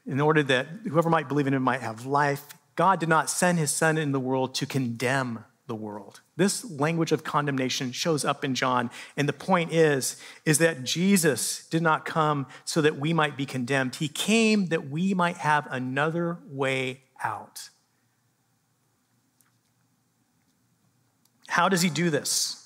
in 0.05 0.21
order 0.21 0.43
that 0.43 0.67
whoever 0.89 1.09
might 1.09 1.29
believe 1.29 1.47
in 1.47 1.55
him 1.55 1.63
might 1.63 1.81
have 1.81 2.05
life. 2.05 2.47
God 2.75 2.99
did 2.99 3.09
not 3.09 3.31
send 3.31 3.59
his 3.59 3.71
Son 3.71 3.97
in 3.97 4.11
the 4.11 4.19
world 4.19 4.57
to 4.57 4.67
condemn 4.67 5.45
the 5.69 5.75
world. 5.77 6.21
This 6.37 6.69
language 6.69 7.13
of 7.13 7.23
condemnation 7.23 7.93
shows 7.93 8.25
up 8.25 8.45
in 8.45 8.57
John. 8.57 8.91
And 9.17 9.29
the 9.29 9.33
point 9.33 9.73
is, 9.73 10.21
is 10.45 10.59
that 10.59 10.83
Jesus 10.83 11.67
did 11.69 11.81
not 11.81 12.05
come 12.05 12.49
so 12.65 12.81
that 12.81 12.99
we 12.99 13.13
might 13.13 13.37
be 13.37 13.47
condemned. 13.47 13.95
He 13.95 14.09
came 14.09 14.67
that 14.67 14.91
we 14.91 15.15
might 15.15 15.37
have 15.37 15.69
another 15.71 16.39
way 16.49 17.05
out. 17.23 17.71
How 21.47 21.69
does 21.69 21.83
he 21.83 21.89
do 21.89 22.11
this? 22.11 22.64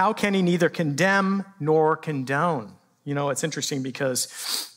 How 0.00 0.14
can 0.14 0.32
he 0.32 0.40
neither 0.40 0.70
condemn 0.70 1.44
nor 1.60 1.94
condone? 1.94 2.72
You 3.04 3.14
know, 3.14 3.28
it's 3.28 3.44
interesting 3.44 3.82
because 3.82 4.74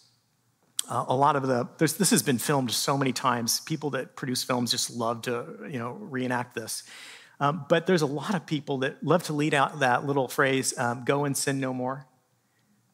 uh, 0.90 1.06
a 1.08 1.16
lot 1.16 1.38
of 1.38 1.48
the 1.48 1.66
this 1.78 2.10
has 2.10 2.22
been 2.22 2.38
filmed 2.38 2.72
so 2.72 2.98
many 2.98 3.14
times. 3.14 3.62
People 3.62 3.92
that 3.92 4.18
produce 4.18 4.44
films 4.44 4.70
just 4.70 4.92
love 4.92 5.22
to 5.22 5.66
you 5.72 5.80
know 5.80 5.94
reenact 5.94 6.56
this. 6.56 6.84
Um, 7.40 7.66
but 7.70 7.88
there's 7.88 8.02
a 8.02 8.06
lot 8.06 8.36
of 8.36 8.46
people 8.46 8.80
that 8.80 9.02
love 9.02 9.24
to 9.24 9.34
lead 9.34 9.54
out 9.54 9.80
that 9.80 10.06
little 10.06 10.28
phrase, 10.28 10.78
um, 10.78 11.06
"Go 11.06 11.24
and 11.24 11.38
sin 11.38 11.62
no 11.62 11.74
more," 11.74 12.06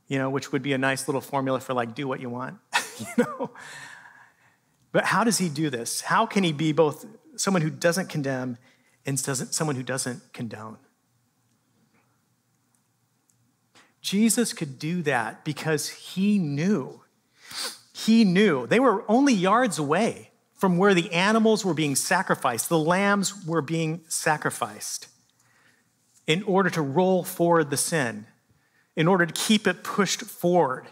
you 0.07 0.19
know, 0.19 0.29
which 0.29 0.51
would 0.51 0.61
be 0.61 0.73
a 0.73 0.77
nice 0.77 1.07
little 1.07 1.21
formula 1.21 1.59
for 1.59 1.73
like 1.73 1.95
do 1.95 2.07
what 2.07 2.19
you 2.19 2.29
want, 2.29 2.59
you 2.99 3.23
know. 3.23 3.49
But 4.91 5.05
how 5.05 5.23
does 5.23 5.39
he 5.39 5.49
do 5.49 5.71
this? 5.71 6.01
How 6.01 6.27
can 6.27 6.43
he 6.43 6.53
be 6.53 6.73
both 6.73 7.07
someone 7.37 7.63
who 7.63 7.71
doesn't 7.71 8.07
condemn 8.07 8.59
and 9.03 9.19
doesn't, 9.19 9.55
someone 9.55 9.75
who 9.75 9.81
doesn't 9.81 10.31
condone? 10.31 10.77
Jesus 14.01 14.53
could 14.53 14.79
do 14.79 15.01
that 15.03 15.43
because 15.43 15.89
he 15.89 16.37
knew. 16.37 17.01
He 17.93 18.23
knew. 18.23 18.65
They 18.65 18.79
were 18.79 19.03
only 19.07 19.33
yards 19.33 19.77
away 19.77 20.31
from 20.53 20.77
where 20.77 20.93
the 20.93 21.11
animals 21.13 21.63
were 21.63 21.73
being 21.73 21.95
sacrificed, 21.95 22.67
the 22.67 22.77
lambs 22.77 23.45
were 23.45 23.61
being 23.61 24.01
sacrificed 24.09 25.07
in 26.27 26.43
order 26.43 26.69
to 26.69 26.81
roll 26.81 27.23
forward 27.23 27.69
the 27.69 27.77
sin, 27.77 28.27
in 28.95 29.07
order 29.07 29.25
to 29.25 29.33
keep 29.33 29.65
it 29.65 29.83
pushed 29.83 30.21
forward. 30.21 30.85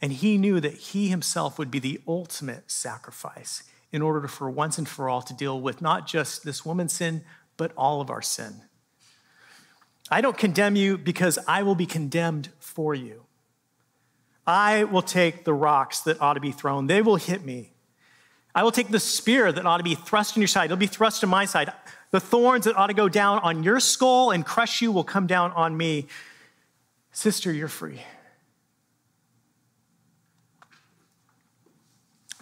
And 0.00 0.12
he 0.12 0.36
knew 0.36 0.60
that 0.60 0.74
he 0.74 1.08
himself 1.08 1.58
would 1.58 1.70
be 1.70 1.78
the 1.78 2.00
ultimate 2.06 2.70
sacrifice 2.70 3.62
in 3.90 4.02
order 4.02 4.28
for 4.28 4.50
once 4.50 4.78
and 4.78 4.88
for 4.88 5.08
all 5.08 5.22
to 5.22 5.34
deal 5.34 5.60
with 5.60 5.80
not 5.80 6.06
just 6.06 6.44
this 6.44 6.66
woman's 6.66 6.92
sin, 6.92 7.24
but 7.56 7.72
all 7.76 8.00
of 8.00 8.10
our 8.10 8.22
sin. 8.22 8.62
I 10.12 10.20
don't 10.20 10.36
condemn 10.36 10.76
you 10.76 10.98
because 10.98 11.38
I 11.48 11.62
will 11.62 11.74
be 11.74 11.86
condemned 11.86 12.50
for 12.58 12.94
you. 12.94 13.22
I 14.46 14.84
will 14.84 15.00
take 15.00 15.44
the 15.44 15.54
rocks 15.54 16.00
that 16.00 16.20
ought 16.20 16.34
to 16.34 16.40
be 16.40 16.52
thrown, 16.52 16.86
they 16.86 17.00
will 17.00 17.16
hit 17.16 17.44
me. 17.44 17.72
I 18.54 18.62
will 18.62 18.72
take 18.72 18.88
the 18.88 19.00
spear 19.00 19.50
that 19.50 19.64
ought 19.64 19.78
to 19.78 19.82
be 19.82 19.94
thrust 19.94 20.36
in 20.36 20.42
your 20.42 20.48
side, 20.48 20.66
it'll 20.66 20.76
be 20.76 20.86
thrust 20.86 21.22
in 21.22 21.30
my 21.30 21.46
side. 21.46 21.72
The 22.10 22.20
thorns 22.20 22.66
that 22.66 22.76
ought 22.76 22.88
to 22.88 22.94
go 22.94 23.08
down 23.08 23.38
on 23.38 23.62
your 23.62 23.80
skull 23.80 24.32
and 24.32 24.44
crush 24.44 24.82
you 24.82 24.92
will 24.92 25.04
come 25.04 25.26
down 25.26 25.50
on 25.52 25.74
me. 25.74 26.08
Sister, 27.12 27.50
you're 27.50 27.68
free. 27.68 28.02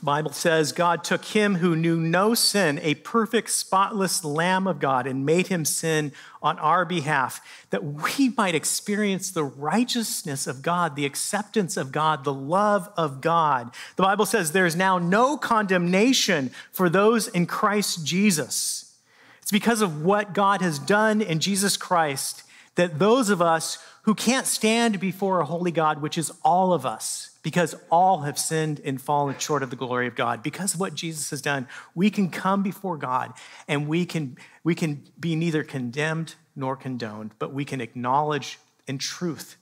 Bible 0.03 0.33
says 0.33 0.73
God 0.73 1.05
took 1.05 1.25
him 1.27 1.57
who 1.57 1.77
knew 1.77 2.01
no 2.01 2.35
sin, 2.35 2.79
a 2.83 2.95
perfect, 2.95 3.51
spotless 3.51 4.25
Lamb 4.25 4.67
of 4.67 4.79
God, 4.79 5.07
and 5.07 5.27
made 5.27 5.49
him 5.49 5.65
sin 5.65 6.13
on 6.43 6.59
our 6.59 6.85
behalf, 6.85 7.41
that 7.69 7.85
we 7.85 8.31
might 8.37 8.55
experience 8.55 9.31
the 9.31 9.45
righteousness 9.45 10.47
of 10.47 10.63
God, 10.63 10.97
the 10.97 11.05
acceptance 11.05 11.77
of 11.77 11.93
God, 11.93 12.25
the 12.25 12.33
love 12.33 12.89
of 12.97 13.21
God. 13.21 13.73
The 13.97 14.03
Bible 14.03 14.25
says 14.25 14.53
there's 14.53 14.77
now 14.77 14.99
no 14.99 15.37
condemnation 15.37 16.51
for 16.73 16.89
those 16.89 17.29
in 17.29 17.47
Christ 17.47 18.07
Jesus. 18.07 18.97
It's 19.43 19.51
because 19.51 19.83
of 19.83 20.03
what 20.03 20.33
God 20.33 20.63
has 20.63 20.79
done 20.79 21.21
in 21.21 21.41
Jesus 21.41 21.77
Christ 21.77 22.45
that 22.77 22.99
those 22.99 23.29
of 23.29 23.43
us 23.43 23.79
who 24.03 24.15
can't 24.15 24.47
stand 24.47 25.01
before 25.01 25.41
a 25.41 25.45
holy 25.45 25.73
God, 25.73 26.01
which 26.01 26.17
is 26.17 26.33
all 26.43 26.73
of 26.73 26.87
us, 26.87 27.30
because 27.43 27.75
all 27.91 28.21
have 28.23 28.39
sinned 28.39 28.81
and 28.85 29.01
fallen 29.01 29.39
short 29.39 29.63
of 29.63 29.71
the 29.71 29.77
glory 29.77 30.07
of 30.07 30.15
God. 30.15 30.43
Because 30.43 30.75
of 30.75 30.81
what 30.81 30.95
Jesus 30.95 31.31
has 31.31 31.41
done, 31.41 31.67
we 31.95 32.11
can 32.11 32.31
come 32.31 32.63
before 32.63 32.97
God 32.97 33.33
and 33.67 33.89
we 33.89 34.05
can, 34.05 34.37
we 34.63 34.75
can 34.75 35.05
be 35.19 35.35
neither 35.35 35.65
condemned 35.65 36.35
nor 36.55 36.77
condoned, 36.77 37.33
but 37.39 37.53
we 37.53 37.65
can 37.65 37.81
acknowledge 37.81 38.59
in 38.87 38.99
truth 38.99 39.57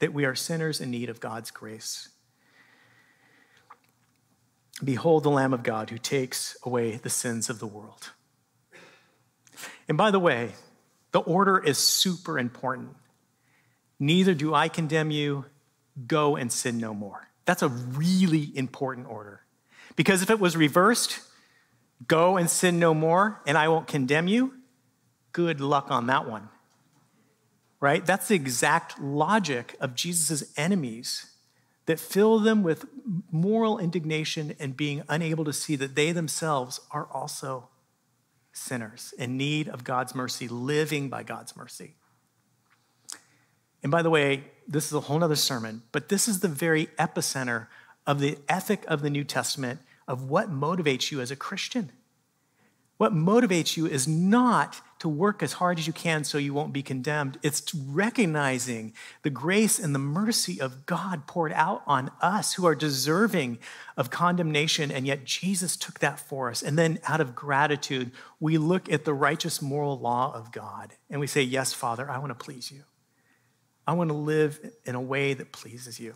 that 0.00 0.12
we 0.12 0.24
are 0.24 0.34
sinners 0.34 0.80
in 0.80 0.90
need 0.90 1.08
of 1.08 1.20
God's 1.20 1.50
grace. 1.50 2.08
Behold 4.82 5.22
the 5.22 5.30
Lamb 5.30 5.52
of 5.52 5.62
God 5.62 5.90
who 5.90 5.98
takes 5.98 6.56
away 6.64 6.96
the 6.96 7.10
sins 7.10 7.50
of 7.50 7.58
the 7.58 7.66
world. 7.66 8.10
And 9.88 9.98
by 9.98 10.10
the 10.10 10.18
way, 10.18 10.52
the 11.12 11.20
order 11.20 11.58
is 11.58 11.76
super 11.78 12.38
important. 12.38 12.96
Neither 13.98 14.32
do 14.32 14.54
I 14.54 14.68
condemn 14.68 15.10
you, 15.10 15.44
go 16.06 16.36
and 16.36 16.52
sin 16.52 16.78
no 16.78 16.94
more. 16.94 17.28
That's 17.44 17.62
a 17.62 17.68
really 17.68 18.56
important 18.56 19.08
order. 19.08 19.42
Because 19.96 20.22
if 20.22 20.30
it 20.30 20.38
was 20.38 20.56
reversed, 20.56 21.20
go 22.06 22.36
and 22.36 22.48
sin 22.48 22.78
no 22.78 22.94
more, 22.94 23.40
and 23.46 23.58
I 23.58 23.68
won't 23.68 23.86
condemn 23.86 24.28
you, 24.28 24.54
good 25.32 25.60
luck 25.60 25.90
on 25.90 26.06
that 26.06 26.28
one. 26.28 26.48
Right? 27.80 28.04
That's 28.04 28.28
the 28.28 28.34
exact 28.34 29.00
logic 29.00 29.74
of 29.80 29.94
Jesus' 29.94 30.52
enemies 30.56 31.26
that 31.86 31.98
fill 31.98 32.38
them 32.38 32.62
with 32.62 32.84
moral 33.32 33.78
indignation 33.78 34.54
and 34.60 34.76
being 34.76 35.02
unable 35.08 35.44
to 35.44 35.52
see 35.52 35.76
that 35.76 35.96
they 35.96 36.12
themselves 36.12 36.80
are 36.90 37.08
also 37.12 37.68
sinners 38.52 39.14
in 39.18 39.36
need 39.36 39.68
of 39.68 39.82
God's 39.82 40.14
mercy, 40.14 40.46
living 40.46 41.08
by 41.08 41.22
God's 41.22 41.56
mercy. 41.56 41.94
And 43.82 43.90
by 43.90 44.02
the 44.02 44.10
way, 44.10 44.44
this 44.70 44.86
is 44.86 44.92
a 44.92 45.00
whole 45.00 45.22
other 45.22 45.36
sermon, 45.36 45.82
but 45.90 46.08
this 46.08 46.28
is 46.28 46.40
the 46.40 46.48
very 46.48 46.86
epicenter 46.98 47.66
of 48.06 48.20
the 48.20 48.38
ethic 48.48 48.84
of 48.86 49.02
the 49.02 49.10
New 49.10 49.24
Testament 49.24 49.80
of 50.06 50.30
what 50.30 50.50
motivates 50.50 51.10
you 51.10 51.20
as 51.20 51.30
a 51.30 51.36
Christian. 51.36 51.90
What 52.96 53.14
motivates 53.14 53.76
you 53.76 53.86
is 53.86 54.06
not 54.06 54.82
to 54.98 55.08
work 55.08 55.42
as 55.42 55.54
hard 55.54 55.78
as 55.78 55.86
you 55.86 55.92
can 55.92 56.22
so 56.22 56.36
you 56.36 56.52
won't 56.52 56.74
be 56.74 56.82
condemned. 56.82 57.38
It's 57.42 57.74
recognizing 57.74 58.92
the 59.22 59.30
grace 59.30 59.78
and 59.78 59.94
the 59.94 59.98
mercy 59.98 60.60
of 60.60 60.84
God 60.84 61.26
poured 61.26 61.52
out 61.54 61.82
on 61.86 62.10
us 62.20 62.54
who 62.54 62.66
are 62.66 62.74
deserving 62.74 63.58
of 63.96 64.10
condemnation, 64.10 64.90
and 64.90 65.06
yet 65.06 65.24
Jesus 65.24 65.76
took 65.76 66.00
that 66.00 66.20
for 66.20 66.50
us. 66.50 66.62
And 66.62 66.78
then, 66.78 66.98
out 67.08 67.22
of 67.22 67.34
gratitude, 67.34 68.12
we 68.38 68.58
look 68.58 68.92
at 68.92 69.06
the 69.06 69.14
righteous 69.14 69.62
moral 69.62 69.98
law 69.98 70.34
of 70.34 70.52
God 70.52 70.92
and 71.08 71.20
we 71.20 71.26
say, 71.26 71.40
Yes, 71.40 71.72
Father, 71.72 72.10
I 72.10 72.18
want 72.18 72.38
to 72.38 72.44
please 72.44 72.70
you. 72.70 72.82
I 73.86 73.92
want 73.92 74.10
to 74.10 74.14
live 74.14 74.60
in 74.84 74.94
a 74.94 75.00
way 75.00 75.34
that 75.34 75.52
pleases 75.52 75.98
you. 75.98 76.14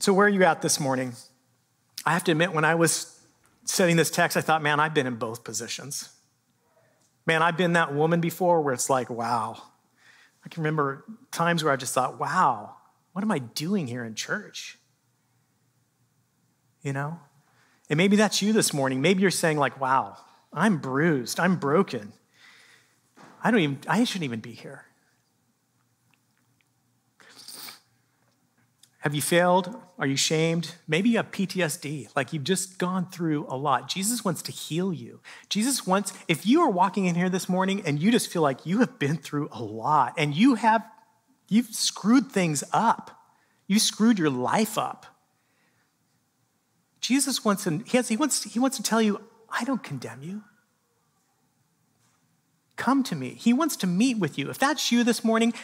So, 0.00 0.12
where 0.12 0.26
are 0.26 0.30
you 0.30 0.44
at 0.44 0.62
this 0.62 0.80
morning? 0.80 1.14
I 2.04 2.12
have 2.12 2.24
to 2.24 2.32
admit, 2.32 2.52
when 2.52 2.64
I 2.64 2.74
was 2.74 3.20
studying 3.64 3.96
this 3.96 4.10
text, 4.10 4.36
I 4.36 4.40
thought, 4.40 4.62
man, 4.62 4.80
I've 4.80 4.94
been 4.94 5.06
in 5.06 5.16
both 5.16 5.44
positions. 5.44 6.10
Man, 7.26 7.42
I've 7.42 7.56
been 7.56 7.72
that 7.74 7.94
woman 7.94 8.20
before 8.20 8.60
where 8.60 8.74
it's 8.74 8.90
like, 8.90 9.08
wow. 9.08 9.56
I 10.44 10.48
can 10.48 10.62
remember 10.62 11.04
times 11.30 11.64
where 11.64 11.72
I 11.72 11.76
just 11.76 11.94
thought, 11.94 12.20
wow, 12.20 12.76
what 13.12 13.22
am 13.24 13.30
I 13.30 13.38
doing 13.38 13.86
here 13.86 14.04
in 14.04 14.14
church? 14.14 14.78
You 16.82 16.92
know? 16.92 17.18
And 17.88 17.96
maybe 17.96 18.16
that's 18.16 18.42
you 18.42 18.52
this 18.52 18.74
morning. 18.74 19.00
Maybe 19.00 19.22
you're 19.22 19.30
saying, 19.30 19.56
like, 19.56 19.80
wow, 19.80 20.18
I'm 20.52 20.78
bruised, 20.78 21.40
I'm 21.40 21.56
broken. 21.56 22.12
I 23.44 23.50
don't 23.50 23.60
even, 23.60 23.78
I 23.86 24.02
shouldn't 24.04 24.24
even 24.24 24.40
be 24.40 24.52
here. 24.52 24.86
Have 29.00 29.14
you 29.14 29.20
failed? 29.20 29.76
Are 29.98 30.06
you 30.06 30.16
shamed? 30.16 30.76
Maybe 30.88 31.10
you 31.10 31.18
have 31.18 31.30
PTSD, 31.30 32.08
like 32.16 32.32
you've 32.32 32.42
just 32.42 32.78
gone 32.78 33.10
through 33.10 33.46
a 33.50 33.56
lot. 33.56 33.86
Jesus 33.86 34.24
wants 34.24 34.40
to 34.42 34.50
heal 34.50 34.94
you. 34.94 35.20
Jesus 35.50 35.86
wants, 35.86 36.14
if 36.26 36.46
you 36.46 36.62
are 36.62 36.70
walking 36.70 37.04
in 37.04 37.14
here 37.14 37.28
this 37.28 37.46
morning 37.46 37.82
and 37.84 38.00
you 38.00 38.10
just 38.10 38.32
feel 38.32 38.40
like 38.40 38.64
you 38.64 38.78
have 38.78 38.98
been 38.98 39.18
through 39.18 39.50
a 39.52 39.62
lot 39.62 40.14
and 40.16 40.34
you 40.34 40.54
have, 40.54 40.82
you've 41.50 41.66
screwed 41.66 42.32
things 42.32 42.64
up, 42.72 43.10
you 43.66 43.78
screwed 43.78 44.18
your 44.18 44.30
life 44.30 44.78
up. 44.78 45.04
Jesus 47.02 47.44
wants, 47.44 47.64
to, 47.64 47.82
he, 47.84 47.98
has, 47.98 48.08
he, 48.08 48.16
wants, 48.16 48.42
he 48.44 48.58
wants 48.58 48.78
to 48.78 48.82
tell 48.82 49.02
you, 49.02 49.20
I 49.50 49.64
don't 49.64 49.82
condemn 49.82 50.22
you. 50.22 50.44
Come 52.76 53.04
to 53.04 53.14
me. 53.16 53.30
He 53.30 53.52
wants 53.52 53.76
to 53.76 53.86
meet 53.86 54.18
with 54.18 54.36
you. 54.36 54.50
If 54.50 54.58
that's 54.58 54.90
you 54.90 55.04
this 55.04 55.22
morning, 55.22 55.54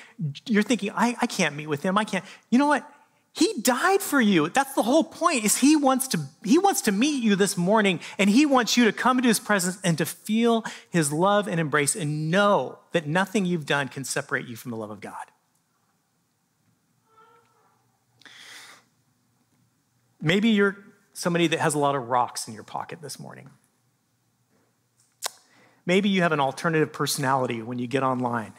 you're 0.46 0.62
thinking, 0.62 0.90
I, 0.94 1.16
I 1.20 1.27
can't 1.27 1.57
meet 1.57 1.66
with 1.66 1.83
him. 1.83 1.99
I 1.99 2.05
can't. 2.05 2.25
You 2.51 2.59
know 2.59 2.68
what? 2.68 2.88
He 3.33 3.61
died 3.61 4.01
for 4.01 4.20
you. 4.20 4.49
That's 4.49 4.75
the 4.75 4.83
whole 4.83 5.05
point 5.05 5.44
is 5.44 5.59
he 5.59 5.77
wants 5.77 6.09
to 6.09 6.20
he 6.44 6.59
wants 6.59 6.81
to 6.83 6.92
meet 6.92 7.23
you 7.23 7.37
this 7.37 7.57
morning 7.57 8.01
and 8.18 8.29
he 8.29 8.44
wants 8.44 8.77
you 8.77 8.85
to 8.87 8.92
come 8.92 9.18
into 9.18 9.29
his 9.29 9.38
presence 9.38 9.79
and 9.85 9.96
to 9.99 10.05
feel 10.05 10.64
his 10.90 11.12
love 11.12 11.46
and 11.46 11.61
embrace 11.61 11.94
and 11.94 12.31
know 12.31 12.81
that 12.92 13.07
nothing 13.07 13.46
you've 13.46 13.66
done 13.66 13.87
can 13.88 14.03
separate 14.05 14.46
you 14.46 14.57
from 14.57 14.73
the 14.73 14.77
love 14.77 14.90
of 14.90 15.01
God. 15.01 15.14
Maybe 20.20 20.49
you're 20.49 20.77
somebody 21.12 21.46
that 21.46 21.61
has 21.61 21.75
a 21.75 21.79
lot 21.79 21.94
of 21.94 22.09
rocks 22.09 22.49
in 22.49 22.55
your 22.55 22.64
pocket 22.64 23.01
this 23.01 23.18
morning. 23.20 23.51
Maybe 25.90 26.09
you 26.09 26.22
have 26.22 26.31
an 26.31 26.38
alternative 26.38 26.92
personality 26.92 27.62
when 27.62 27.81
you 27.81 27.88
get 27.88 28.05
online. 28.05 28.53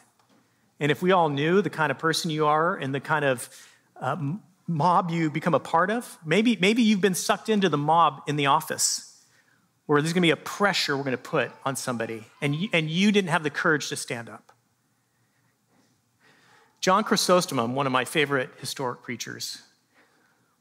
And 0.81 0.91
if 0.91 1.01
we 1.01 1.13
all 1.13 1.29
knew 1.29 1.61
the 1.61 1.69
kind 1.69 1.89
of 1.89 1.97
person 1.97 2.29
you 2.29 2.45
are 2.45 2.75
and 2.75 2.93
the 2.93 2.99
kind 2.99 3.23
of 3.23 3.49
uh, 3.95 4.17
mob 4.67 5.11
you 5.11 5.29
become 5.29 5.53
a 5.53 5.59
part 5.61 5.89
of. 5.89 6.17
Maybe, 6.25 6.57
maybe 6.59 6.81
you've 6.83 6.99
been 6.99 7.15
sucked 7.15 7.47
into 7.47 7.69
the 7.69 7.77
mob 7.77 8.23
in 8.27 8.35
the 8.35 8.47
office 8.47 9.17
where 9.85 10.01
there's 10.01 10.11
going 10.11 10.23
to 10.23 10.27
be 10.27 10.31
a 10.31 10.35
pressure 10.35 10.97
we're 10.97 11.05
going 11.05 11.15
to 11.15 11.17
put 11.23 11.53
on 11.63 11.77
somebody, 11.77 12.25
and 12.41 12.53
you, 12.53 12.67
and 12.73 12.89
you 12.89 13.13
didn't 13.13 13.29
have 13.29 13.43
the 13.43 13.49
courage 13.49 13.87
to 13.87 13.95
stand 13.95 14.27
up. 14.27 14.51
John 16.81 17.05
Chrysostom, 17.05 17.75
one 17.75 17.85
of 17.85 17.93
my 17.93 18.03
favorite 18.03 18.49
historic 18.59 19.03
preachers, 19.03 19.61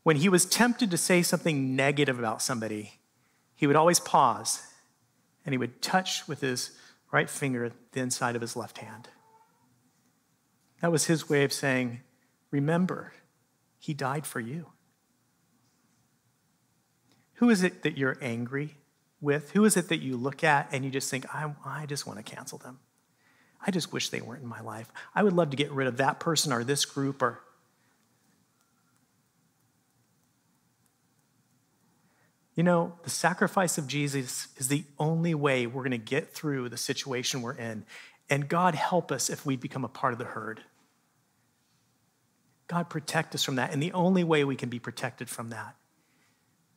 when 0.04 0.14
he 0.14 0.28
was 0.28 0.46
tempted 0.46 0.92
to 0.92 0.96
say 0.96 1.22
something 1.22 1.74
negative 1.74 2.20
about 2.20 2.42
somebody, 2.42 3.00
he 3.56 3.66
would 3.66 3.74
always 3.74 3.98
pause 3.98 4.62
and 5.50 5.54
he 5.54 5.58
would 5.58 5.82
touch 5.82 6.28
with 6.28 6.42
his 6.42 6.70
right 7.10 7.28
finger 7.28 7.72
the 7.90 8.00
inside 8.00 8.36
of 8.36 8.40
his 8.40 8.54
left 8.54 8.78
hand. 8.78 9.08
That 10.80 10.92
was 10.92 11.06
his 11.06 11.28
way 11.28 11.42
of 11.42 11.52
saying, 11.52 12.02
Remember, 12.52 13.12
he 13.76 13.92
died 13.92 14.28
for 14.28 14.38
you. 14.38 14.66
Who 17.34 17.50
is 17.50 17.64
it 17.64 17.82
that 17.82 17.98
you're 17.98 18.16
angry 18.22 18.76
with? 19.20 19.50
Who 19.50 19.64
is 19.64 19.76
it 19.76 19.88
that 19.88 19.98
you 19.98 20.16
look 20.16 20.44
at 20.44 20.68
and 20.70 20.84
you 20.84 20.90
just 20.92 21.10
think, 21.10 21.26
I, 21.34 21.52
I 21.64 21.86
just 21.86 22.06
want 22.06 22.20
to 22.20 22.22
cancel 22.22 22.58
them? 22.58 22.78
I 23.60 23.72
just 23.72 23.92
wish 23.92 24.10
they 24.10 24.20
weren't 24.20 24.44
in 24.44 24.48
my 24.48 24.60
life. 24.60 24.92
I 25.16 25.24
would 25.24 25.32
love 25.32 25.50
to 25.50 25.56
get 25.56 25.72
rid 25.72 25.88
of 25.88 25.96
that 25.96 26.20
person 26.20 26.52
or 26.52 26.62
this 26.62 26.84
group 26.84 27.22
or. 27.22 27.40
You 32.60 32.64
know, 32.64 32.92
the 33.04 33.08
sacrifice 33.08 33.78
of 33.78 33.86
Jesus 33.86 34.48
is 34.58 34.68
the 34.68 34.84
only 34.98 35.34
way 35.34 35.66
we're 35.66 35.80
going 35.80 35.92
to 35.92 35.96
get 35.96 36.34
through 36.34 36.68
the 36.68 36.76
situation 36.76 37.40
we're 37.40 37.54
in. 37.54 37.86
And 38.28 38.50
God 38.50 38.74
help 38.74 39.10
us 39.10 39.30
if 39.30 39.46
we 39.46 39.56
become 39.56 39.82
a 39.82 39.88
part 39.88 40.12
of 40.12 40.18
the 40.18 40.26
herd. 40.26 40.60
God, 42.66 42.90
protect 42.90 43.34
us 43.34 43.42
from 43.42 43.56
that. 43.56 43.72
And 43.72 43.82
the 43.82 43.94
only 43.94 44.24
way 44.24 44.44
we 44.44 44.56
can 44.56 44.68
be 44.68 44.78
protected 44.78 45.30
from 45.30 45.48
that 45.48 45.74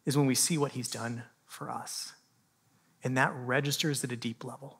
is 0.05 0.15
when 0.15 0.25
we 0.25 0.35
see 0.35 0.57
what 0.57 0.71
He's 0.71 0.87
done 0.87 1.23
for 1.45 1.69
us. 1.69 2.13
And 3.03 3.17
that 3.17 3.33
registers 3.35 4.05
at 4.05 4.11
a 4.13 4.15
deep 4.15 4.45
level. 4.45 4.79